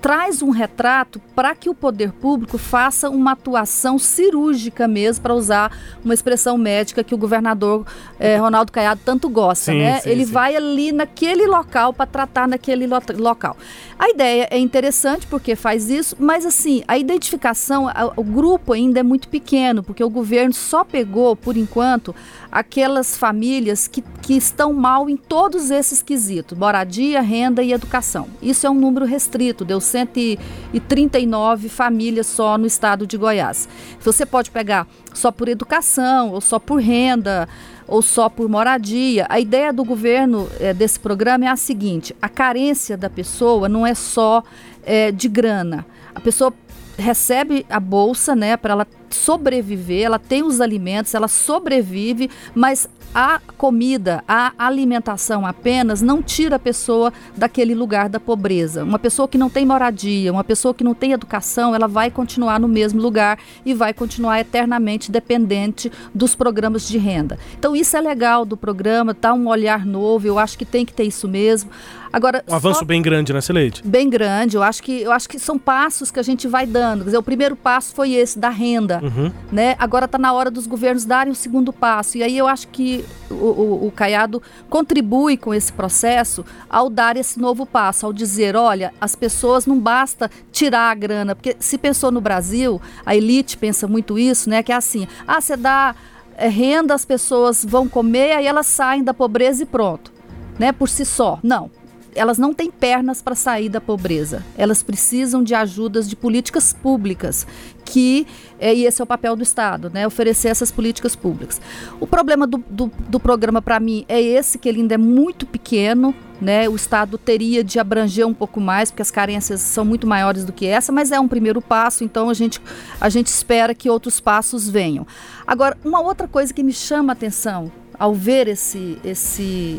traz 0.00 0.42
um 0.42 0.50
retrato 0.50 1.20
para 1.34 1.54
que 1.54 1.68
o 1.68 1.74
poder 1.74 2.12
público 2.12 2.56
faça 2.56 3.10
uma 3.10 3.32
atuação 3.32 3.98
cirúrgica 3.98 4.88
mesmo, 4.88 5.22
para 5.22 5.34
usar 5.34 5.76
uma 6.04 6.14
expressão 6.14 6.56
médica 6.56 7.04
que 7.04 7.14
o 7.14 7.18
governador 7.18 7.86
eh, 8.18 8.36
Ronaldo 8.36 8.72
Caiado 8.72 9.00
tanto 9.04 9.28
gosta, 9.28 9.72
sim, 9.72 9.78
né? 9.78 10.00
Sim, 10.00 10.10
Ele 10.10 10.24
sim. 10.24 10.32
vai 10.32 10.56
ali 10.56 10.92
naquele 10.92 11.46
local 11.46 11.92
para 11.92 12.06
tratar 12.06 12.48
naquele 12.48 12.86
lo 12.86 12.98
local. 13.18 13.56
A 13.98 14.08
ideia 14.08 14.48
é 14.50 14.58
interessante 14.58 15.26
porque 15.26 15.54
faz 15.54 15.90
isso, 15.90 16.16
mas 16.18 16.46
assim, 16.46 16.82
a 16.88 16.96
identificação, 16.96 17.88
a, 17.88 18.12
o 18.16 18.24
grupo 18.24 18.72
ainda 18.72 19.00
é 19.00 19.02
muito 19.02 19.28
pequeno, 19.28 19.82
porque 19.82 20.02
o 20.02 20.08
governo 20.08 20.54
só 20.54 20.84
pegou, 20.84 21.36
por 21.36 21.56
enquanto, 21.56 22.14
aquelas 22.50 23.16
famílias 23.16 23.86
que, 23.86 24.02
que 24.22 24.34
estão 24.34 24.72
mal 24.72 25.08
em 25.08 25.16
todos 25.16 25.70
esses 25.70 26.02
quesitos: 26.02 26.58
moradia, 26.58 27.20
renda 27.20 27.62
e 27.62 27.72
educação. 27.72 28.28
Isso 28.42 28.66
é 28.66 28.70
um 28.70 28.74
número 28.74 29.04
restrito, 29.04 29.64
deu 29.64 29.80
139 29.80 31.68
famílias 31.68 32.26
só 32.26 32.58
no 32.58 32.66
estado 32.66 33.06
de 33.06 33.16
Goiás. 33.16 33.68
Você 34.00 34.26
pode 34.26 34.50
pegar 34.50 34.86
só 35.14 35.30
por 35.30 35.48
educação, 35.48 36.30
ou 36.30 36.40
só 36.40 36.58
por 36.58 36.80
renda, 36.80 37.48
ou 37.86 38.02
só 38.02 38.28
por 38.28 38.48
moradia. 38.48 39.26
A 39.28 39.40
ideia 39.40 39.72
do 39.72 39.84
governo 39.84 40.48
é, 40.58 40.72
desse 40.72 40.98
programa 40.98 41.44
é 41.44 41.48
a 41.48 41.56
seguinte: 41.56 42.14
a 42.20 42.28
carência 42.28 42.96
da 42.96 43.10
pessoa 43.10 43.68
não 43.68 43.86
é 43.86 43.94
só 43.94 44.42
é, 44.84 45.10
de 45.12 45.28
grana. 45.28 45.86
A 46.14 46.20
pessoa 46.20 46.52
recebe 47.00 47.66
a 47.68 47.80
bolsa, 47.80 48.36
né, 48.36 48.56
para 48.56 48.72
ela 48.72 48.86
sobreviver, 49.10 50.04
ela 50.04 50.18
tem 50.18 50.42
os 50.42 50.60
alimentos, 50.60 51.14
ela 51.14 51.28
sobrevive, 51.28 52.30
mas 52.54 52.88
a 53.12 53.40
comida, 53.56 54.22
a 54.26 54.52
alimentação 54.56 55.44
apenas 55.44 56.00
não 56.00 56.22
tira 56.22 56.56
a 56.56 56.58
pessoa 56.60 57.12
daquele 57.36 57.74
lugar 57.74 58.08
da 58.08 58.20
pobreza. 58.20 58.84
Uma 58.84 59.00
pessoa 59.00 59.26
que 59.26 59.36
não 59.36 59.50
tem 59.50 59.66
moradia, 59.66 60.32
uma 60.32 60.44
pessoa 60.44 60.72
que 60.72 60.84
não 60.84 60.94
tem 60.94 61.12
educação, 61.12 61.74
ela 61.74 61.88
vai 61.88 62.10
continuar 62.10 62.60
no 62.60 62.68
mesmo 62.68 63.02
lugar 63.02 63.38
e 63.66 63.74
vai 63.74 63.92
continuar 63.92 64.38
eternamente 64.38 65.10
dependente 65.10 65.90
dos 66.14 66.36
programas 66.36 66.86
de 66.86 66.98
renda. 66.98 67.36
Então 67.58 67.74
isso 67.74 67.96
é 67.96 68.00
legal 68.00 68.44
do 68.44 68.56
programa, 68.56 69.12
tá 69.12 69.34
um 69.34 69.48
olhar 69.48 69.84
novo, 69.84 70.26
eu 70.26 70.38
acho 70.38 70.56
que 70.56 70.64
tem 70.64 70.86
que 70.86 70.92
ter 70.92 71.04
isso 71.04 71.26
mesmo. 71.26 71.70
Agora, 72.12 72.44
um 72.48 72.54
avanço 72.54 72.84
bem 72.84 73.00
grande 73.00 73.32
nessa 73.32 73.52
lei. 73.52 73.72
Bem 73.84 74.10
grande. 74.10 74.56
Eu 74.56 74.62
acho 74.62 74.82
que 74.82 75.02
eu 75.02 75.12
acho 75.12 75.28
que 75.28 75.38
são 75.38 75.58
passos 75.58 76.10
que 76.10 76.18
a 76.18 76.22
gente 76.22 76.48
vai 76.48 76.66
dando. 76.66 77.00
Quer 77.00 77.06
dizer, 77.06 77.18
o 77.18 77.22
primeiro 77.22 77.54
passo 77.54 77.94
foi 77.94 78.12
esse 78.12 78.38
da 78.38 78.48
renda, 78.48 79.00
uhum. 79.02 79.32
né? 79.52 79.76
Agora 79.78 80.06
está 80.06 80.18
na 80.18 80.32
hora 80.32 80.50
dos 80.50 80.66
governos 80.66 81.04
darem 81.04 81.32
o 81.32 81.36
segundo 81.36 81.72
passo. 81.72 82.18
E 82.18 82.22
aí 82.22 82.36
eu 82.36 82.48
acho 82.48 82.66
que 82.68 83.04
o, 83.30 83.34
o, 83.34 83.86
o 83.86 83.92
Caiado 83.92 84.42
contribui 84.68 85.36
com 85.36 85.54
esse 85.54 85.72
processo 85.72 86.44
ao 86.68 86.90
dar 86.90 87.16
esse 87.16 87.38
novo 87.38 87.64
passo, 87.64 88.06
ao 88.06 88.12
dizer, 88.12 88.56
olha, 88.56 88.92
as 89.00 89.14
pessoas 89.14 89.64
não 89.64 89.78
basta 89.78 90.28
tirar 90.50 90.90
a 90.90 90.94
grana, 90.94 91.36
porque 91.36 91.56
se 91.60 91.78
pensou 91.78 92.10
no 92.10 92.20
Brasil, 92.20 92.80
a 93.06 93.14
elite 93.14 93.56
pensa 93.56 93.86
muito 93.86 94.18
isso, 94.18 94.50
né? 94.50 94.62
Que 94.64 94.72
é 94.72 94.76
assim, 94.76 95.06
ah, 95.28 95.40
você 95.40 95.56
dá 95.56 95.94
é, 96.36 96.48
renda, 96.48 96.92
as 96.92 97.04
pessoas 97.04 97.64
vão 97.64 97.88
comer, 97.88 98.32
aí 98.32 98.46
elas 98.46 98.66
saem 98.66 99.04
da 99.04 99.14
pobreza 99.14 99.62
e 99.62 99.66
pronto, 99.66 100.12
né? 100.58 100.72
Por 100.72 100.88
si 100.88 101.04
só. 101.04 101.38
Não 101.42 101.70
elas 102.14 102.38
não 102.38 102.52
têm 102.52 102.70
pernas 102.70 103.22
para 103.22 103.34
sair 103.34 103.68
da 103.68 103.80
pobreza. 103.80 104.44
Elas 104.56 104.82
precisam 104.82 105.42
de 105.42 105.54
ajudas 105.54 106.08
de 106.08 106.16
políticas 106.16 106.72
públicas, 106.72 107.46
que 107.84 108.26
é, 108.58 108.74
e 108.74 108.84
esse 108.84 109.00
é 109.00 109.04
o 109.04 109.06
papel 109.06 109.34
do 109.36 109.42
Estado, 109.42 109.90
né? 109.92 110.06
Oferecer 110.06 110.48
essas 110.48 110.70
políticas 110.70 111.16
públicas. 111.16 111.60
O 111.98 112.06
problema 112.06 112.46
do, 112.46 112.58
do, 112.68 112.90
do 113.08 113.20
programa 113.20 113.62
para 113.62 113.80
mim 113.80 114.04
é 114.08 114.20
esse 114.20 114.58
que 114.58 114.68
ele 114.68 114.80
ainda 114.80 114.94
é 114.94 114.98
muito 114.98 115.46
pequeno, 115.46 116.14
né? 116.40 116.68
O 116.68 116.76
Estado 116.76 117.18
teria 117.18 117.62
de 117.62 117.78
abranger 117.78 118.26
um 118.26 118.34
pouco 118.34 118.60
mais, 118.60 118.90
porque 118.90 119.02
as 119.02 119.10
carências 119.10 119.60
são 119.60 119.84
muito 119.84 120.06
maiores 120.06 120.44
do 120.44 120.52
que 120.52 120.66
essa, 120.66 120.92
mas 120.92 121.12
é 121.12 121.20
um 121.20 121.28
primeiro 121.28 121.60
passo, 121.60 122.04
então 122.04 122.30
a 122.30 122.34
gente, 122.34 122.60
a 123.00 123.08
gente 123.08 123.26
espera 123.26 123.74
que 123.74 123.90
outros 123.90 124.20
passos 124.20 124.68
venham. 124.68 125.06
Agora, 125.46 125.76
uma 125.84 126.00
outra 126.00 126.26
coisa 126.28 126.52
que 126.52 126.62
me 126.62 126.72
chama 126.72 127.12
a 127.12 127.14
atenção 127.14 127.70
ao 127.98 128.14
ver 128.14 128.48
esse, 128.48 128.98
esse, 129.04 129.78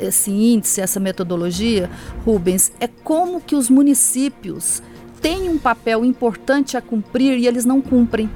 esse 0.00 0.30
índice, 0.30 0.80
essa 0.80 1.00
metodologia, 1.00 1.90
Rubens, 2.24 2.72
é 2.80 2.86
como 2.86 3.40
que 3.40 3.54
os 3.54 3.70
municípios 3.70 4.82
têm 5.20 5.48
um 5.48 5.58
papel 5.58 6.04
importante 6.04 6.76
a 6.76 6.80
cumprir 6.80 7.38
e 7.38 7.46
eles 7.46 7.64
não 7.64 7.80
cumprem. 7.80 8.30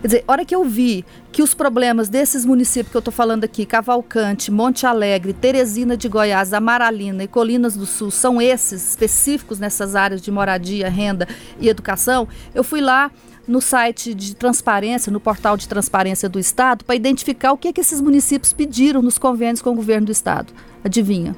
Quer 0.00 0.06
dizer, 0.06 0.24
hora 0.28 0.44
que 0.44 0.54
eu 0.54 0.64
vi 0.64 1.04
que 1.32 1.42
os 1.42 1.54
problemas 1.54 2.08
desses 2.08 2.44
municípios 2.44 2.90
que 2.90 2.96
eu 2.96 3.00
estou 3.00 3.12
falando 3.12 3.42
aqui, 3.42 3.66
Cavalcante, 3.66 4.48
Monte 4.48 4.86
Alegre, 4.86 5.32
Teresina 5.32 5.96
de 5.96 6.08
Goiás, 6.08 6.52
Amaralina 6.52 7.24
e 7.24 7.28
Colinas 7.28 7.76
do 7.76 7.84
Sul, 7.84 8.12
são 8.12 8.40
esses 8.40 8.90
específicos 8.90 9.58
nessas 9.58 9.96
áreas 9.96 10.22
de 10.22 10.30
moradia, 10.30 10.88
renda 10.88 11.26
e 11.60 11.68
educação, 11.68 12.28
eu 12.54 12.62
fui 12.62 12.80
lá 12.80 13.10
no 13.46 13.60
site 13.60 14.14
de 14.14 14.36
transparência, 14.36 15.10
no 15.10 15.18
portal 15.18 15.56
de 15.56 15.66
transparência 15.66 16.28
do 16.28 16.38
Estado, 16.38 16.84
para 16.84 16.94
identificar 16.94 17.50
o 17.50 17.56
que, 17.56 17.68
é 17.68 17.72
que 17.72 17.80
esses 17.80 18.00
municípios 18.00 18.52
pediram 18.52 19.02
nos 19.02 19.18
convênios 19.18 19.62
com 19.62 19.70
o 19.70 19.74
governo 19.74 20.06
do 20.06 20.12
Estado. 20.12 20.52
Adivinha? 20.84 21.34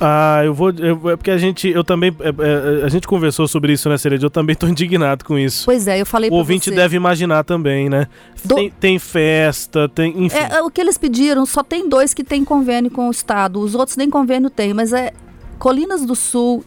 Ah, 0.00 0.40
eu 0.44 0.54
vou. 0.54 0.70
Eu, 0.70 1.10
é 1.10 1.16
porque 1.16 1.30
a 1.30 1.36
gente. 1.38 1.68
Eu 1.68 1.84
também. 1.84 2.10
É, 2.20 2.28
é, 2.28 2.84
a 2.84 2.88
gente 2.88 3.06
conversou 3.06 3.46
sobre 3.46 3.72
isso, 3.72 3.88
né, 3.88 3.98
Cereja? 3.98 4.24
Eu 4.26 4.30
também 4.30 4.56
tô 4.56 4.66
indignado 4.68 5.24
com 5.24 5.38
isso. 5.38 5.64
Pois 5.66 5.86
é, 5.86 6.00
eu 6.00 6.06
falei 6.06 6.30
O 6.30 6.34
ouvinte 6.34 6.70
você. 6.70 6.74
deve 6.74 6.96
imaginar 6.96 7.44
também, 7.44 7.88
né? 7.90 8.06
Do- 8.44 8.54
Tem, 8.54 8.70
tem 8.70 8.98
festa, 8.98 9.88
tem. 9.88 10.24
Enfim. 10.24 10.36
É, 10.38 10.56
é, 10.56 10.62
o 10.62 10.70
que 10.70 10.80
eles 10.80 10.96
pediram, 10.96 11.44
só 11.44 11.62
tem 11.62 11.88
dois 11.88 12.14
que 12.14 12.24
tem 12.24 12.44
convênio 12.44 12.90
com 12.90 13.08
o 13.08 13.10
Estado, 13.10 13.60
os 13.60 13.74
outros 13.74 13.96
nem 13.96 14.08
convênio 14.08 14.48
tem, 14.48 14.72
mas 14.72 14.92
é 14.92 15.12
Colinas 15.58 16.04
do 16.06 16.14
Sul 16.16 16.64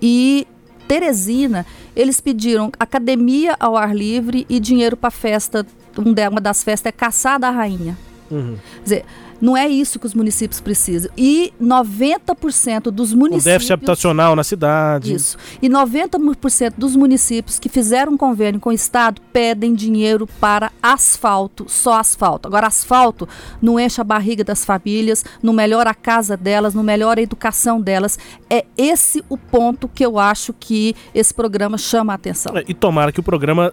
e 0.00 0.46
Teresina, 0.86 1.64
eles 1.96 2.20
pediram 2.20 2.70
academia 2.78 3.56
ao 3.58 3.76
ar 3.76 3.94
livre 3.96 4.46
e 4.48 4.60
dinheiro 4.60 4.96
para 4.96 5.10
festa. 5.10 5.66
Um 5.98 6.12
Uma 6.30 6.40
das 6.42 6.62
festas 6.62 6.90
é 6.90 6.92
Caçar 6.92 7.40
da 7.40 7.50
Rainha. 7.50 7.96
Uhum. 8.30 8.56
Quer 8.76 8.82
dizer, 8.82 9.04
não 9.40 9.56
é 9.56 9.68
isso 9.68 9.98
que 9.98 10.06
os 10.06 10.14
municípios 10.14 10.60
precisam. 10.60 11.10
E 11.16 11.52
90% 11.60 12.90
dos 12.90 13.12
municípios. 13.12 13.44
déficit 13.44 13.72
habitacional 13.72 14.34
na 14.36 14.44
cidade. 14.44 15.14
Isso. 15.14 15.36
E 15.60 15.68
90% 15.68 16.74
dos 16.76 16.96
municípios 16.96 17.58
que 17.58 17.68
fizeram 17.68 18.12
um 18.12 18.16
convênio 18.16 18.60
com 18.60 18.70
o 18.70 18.72
Estado 18.72 19.20
pedem 19.32 19.74
dinheiro 19.74 20.26
para 20.40 20.70
asfalto, 20.82 21.66
só 21.68 21.94
asfalto. 21.94 22.48
Agora, 22.48 22.66
asfalto 22.66 23.28
não 23.60 23.78
enche 23.78 24.00
a 24.00 24.04
barriga 24.04 24.44
das 24.44 24.64
famílias, 24.64 25.24
não 25.42 25.52
melhora 25.52 25.90
a 25.90 25.94
casa 25.94 26.36
delas, 26.36 26.74
não 26.74 26.82
melhora 26.82 27.20
a 27.20 27.22
educação 27.22 27.80
delas. 27.80 28.18
É 28.48 28.64
esse 28.76 29.24
o 29.28 29.36
ponto 29.36 29.88
que 29.88 30.04
eu 30.04 30.18
acho 30.18 30.52
que 30.52 30.94
esse 31.14 31.32
programa 31.32 31.78
chama 31.78 32.12
a 32.12 32.16
atenção. 32.16 32.56
É, 32.56 32.64
E 32.66 32.74
tomara 32.74 33.12
que 33.12 33.20
o 33.20 33.22
programa 33.22 33.72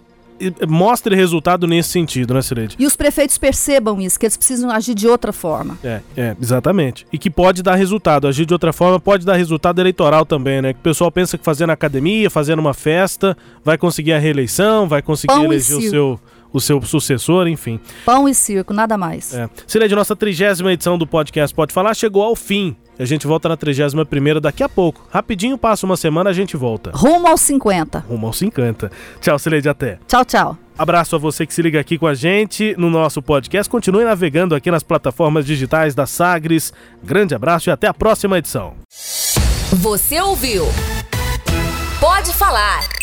mostre 0.68 1.16
resultado 1.16 1.68
nesse 1.68 1.90
sentido, 1.90 2.34
né, 2.34 2.42
Cireide? 2.42 2.76
E 2.80 2.86
os 2.86 2.96
prefeitos 2.96 3.38
percebam 3.38 4.00
isso, 4.02 4.20
que 4.20 4.26
eles 4.26 4.38
precisam 4.38 4.70
agir 4.72 4.96
de 4.96 5.08
outra 5.08 5.32
forma. 5.32 5.78
É, 5.84 6.02
é, 6.16 6.36
exatamente. 6.42 7.06
E 7.12 7.18
que 7.18 7.30
pode 7.30 7.62
dar 7.62 7.76
resultado. 7.76 8.28
Agir 8.28 8.46
de 8.46 8.54
outra 8.54 8.74
forma 8.74 9.00
pode 9.00 9.26
dar 9.26 9.36
resultado 9.36 9.80
eleitoral 9.80 10.26
também, 10.26 10.62
né? 10.62 10.74
Que 10.74 10.80
o 10.80 10.84
pessoal 10.84 11.12
pensa 11.12 11.38
que 11.38 11.44
fazendo 11.44 11.72
academia, 11.72 12.30
fazendo 12.30 12.60
uma 12.60 12.74
festa, 12.74 13.38
vai 13.64 13.78
conseguir 13.78 14.14
a 14.14 14.20
reeleição, 14.20 14.88
vai 14.88 15.02
conseguir 15.02 15.34
Pão 15.34 15.46
eleger 15.46 15.78
o 15.78 15.82
seu, 15.82 16.20
o 16.54 16.62
seu 16.62 16.82
sucessor, 16.84 17.48
enfim. 17.48 17.80
Pão 18.06 18.30
e 18.30 18.34
circo, 18.34 18.74
nada 18.74 18.98
mais. 18.98 19.34
É. 19.34 19.50
Cileide, 19.68 19.96
nossa 19.96 20.16
trigésima 20.16 20.72
edição 20.72 20.98
do 20.98 21.08
podcast 21.08 21.54
Pode 21.54 21.74
Falar 21.74 21.94
chegou 21.96 22.24
ao 22.24 22.36
fim. 22.36 22.76
A 22.98 23.06
gente 23.06 23.26
volta 23.26 23.50
na 23.50 23.58
trigésima 23.58 24.06
primeira 24.06 24.40
daqui 24.40 24.62
a 24.62 24.70
pouco. 24.70 25.08
Rapidinho, 25.10 25.58
passa 25.58 25.86
uma 25.86 25.98
semana, 25.98 26.30
a 26.30 26.34
gente 26.34 26.56
volta. 26.56 26.92
Rumo 26.94 27.28
aos 27.28 27.42
50. 27.42 28.06
Rumo 28.08 28.28
aos 28.28 28.38
50. 28.38 28.92
Tchau, 29.20 29.40
Cileide, 29.40 29.68
até. 29.68 29.98
Tchau, 30.08 30.24
tchau. 30.24 30.58
Abraço 30.78 31.16
a 31.16 31.20
você 31.20 31.46
que 31.46 31.54
se 31.54 31.62
liga 31.62 31.80
aqui 31.80 31.98
com 31.98 32.08
a 32.08 32.14
gente 32.14 32.76
no 32.78 32.90
nosso 32.90 33.22
podcast. 33.22 33.70
Continue 33.70 34.06
navegando 34.06 34.56
aqui 34.56 34.70
nas 34.70 34.84
plataformas 34.84 35.46
digitais 35.46 35.96
da 35.96 36.06
Sagres. 36.06 36.72
Grande 37.04 37.34
abraço 37.34 37.70
e 37.70 37.72
até 37.72 37.88
a 37.88 37.94
próxima 37.94 38.38
edição. 38.38 38.74
Você 39.72 40.20
ouviu? 40.22 40.66
Pode 42.00 42.34
falar. 42.34 43.03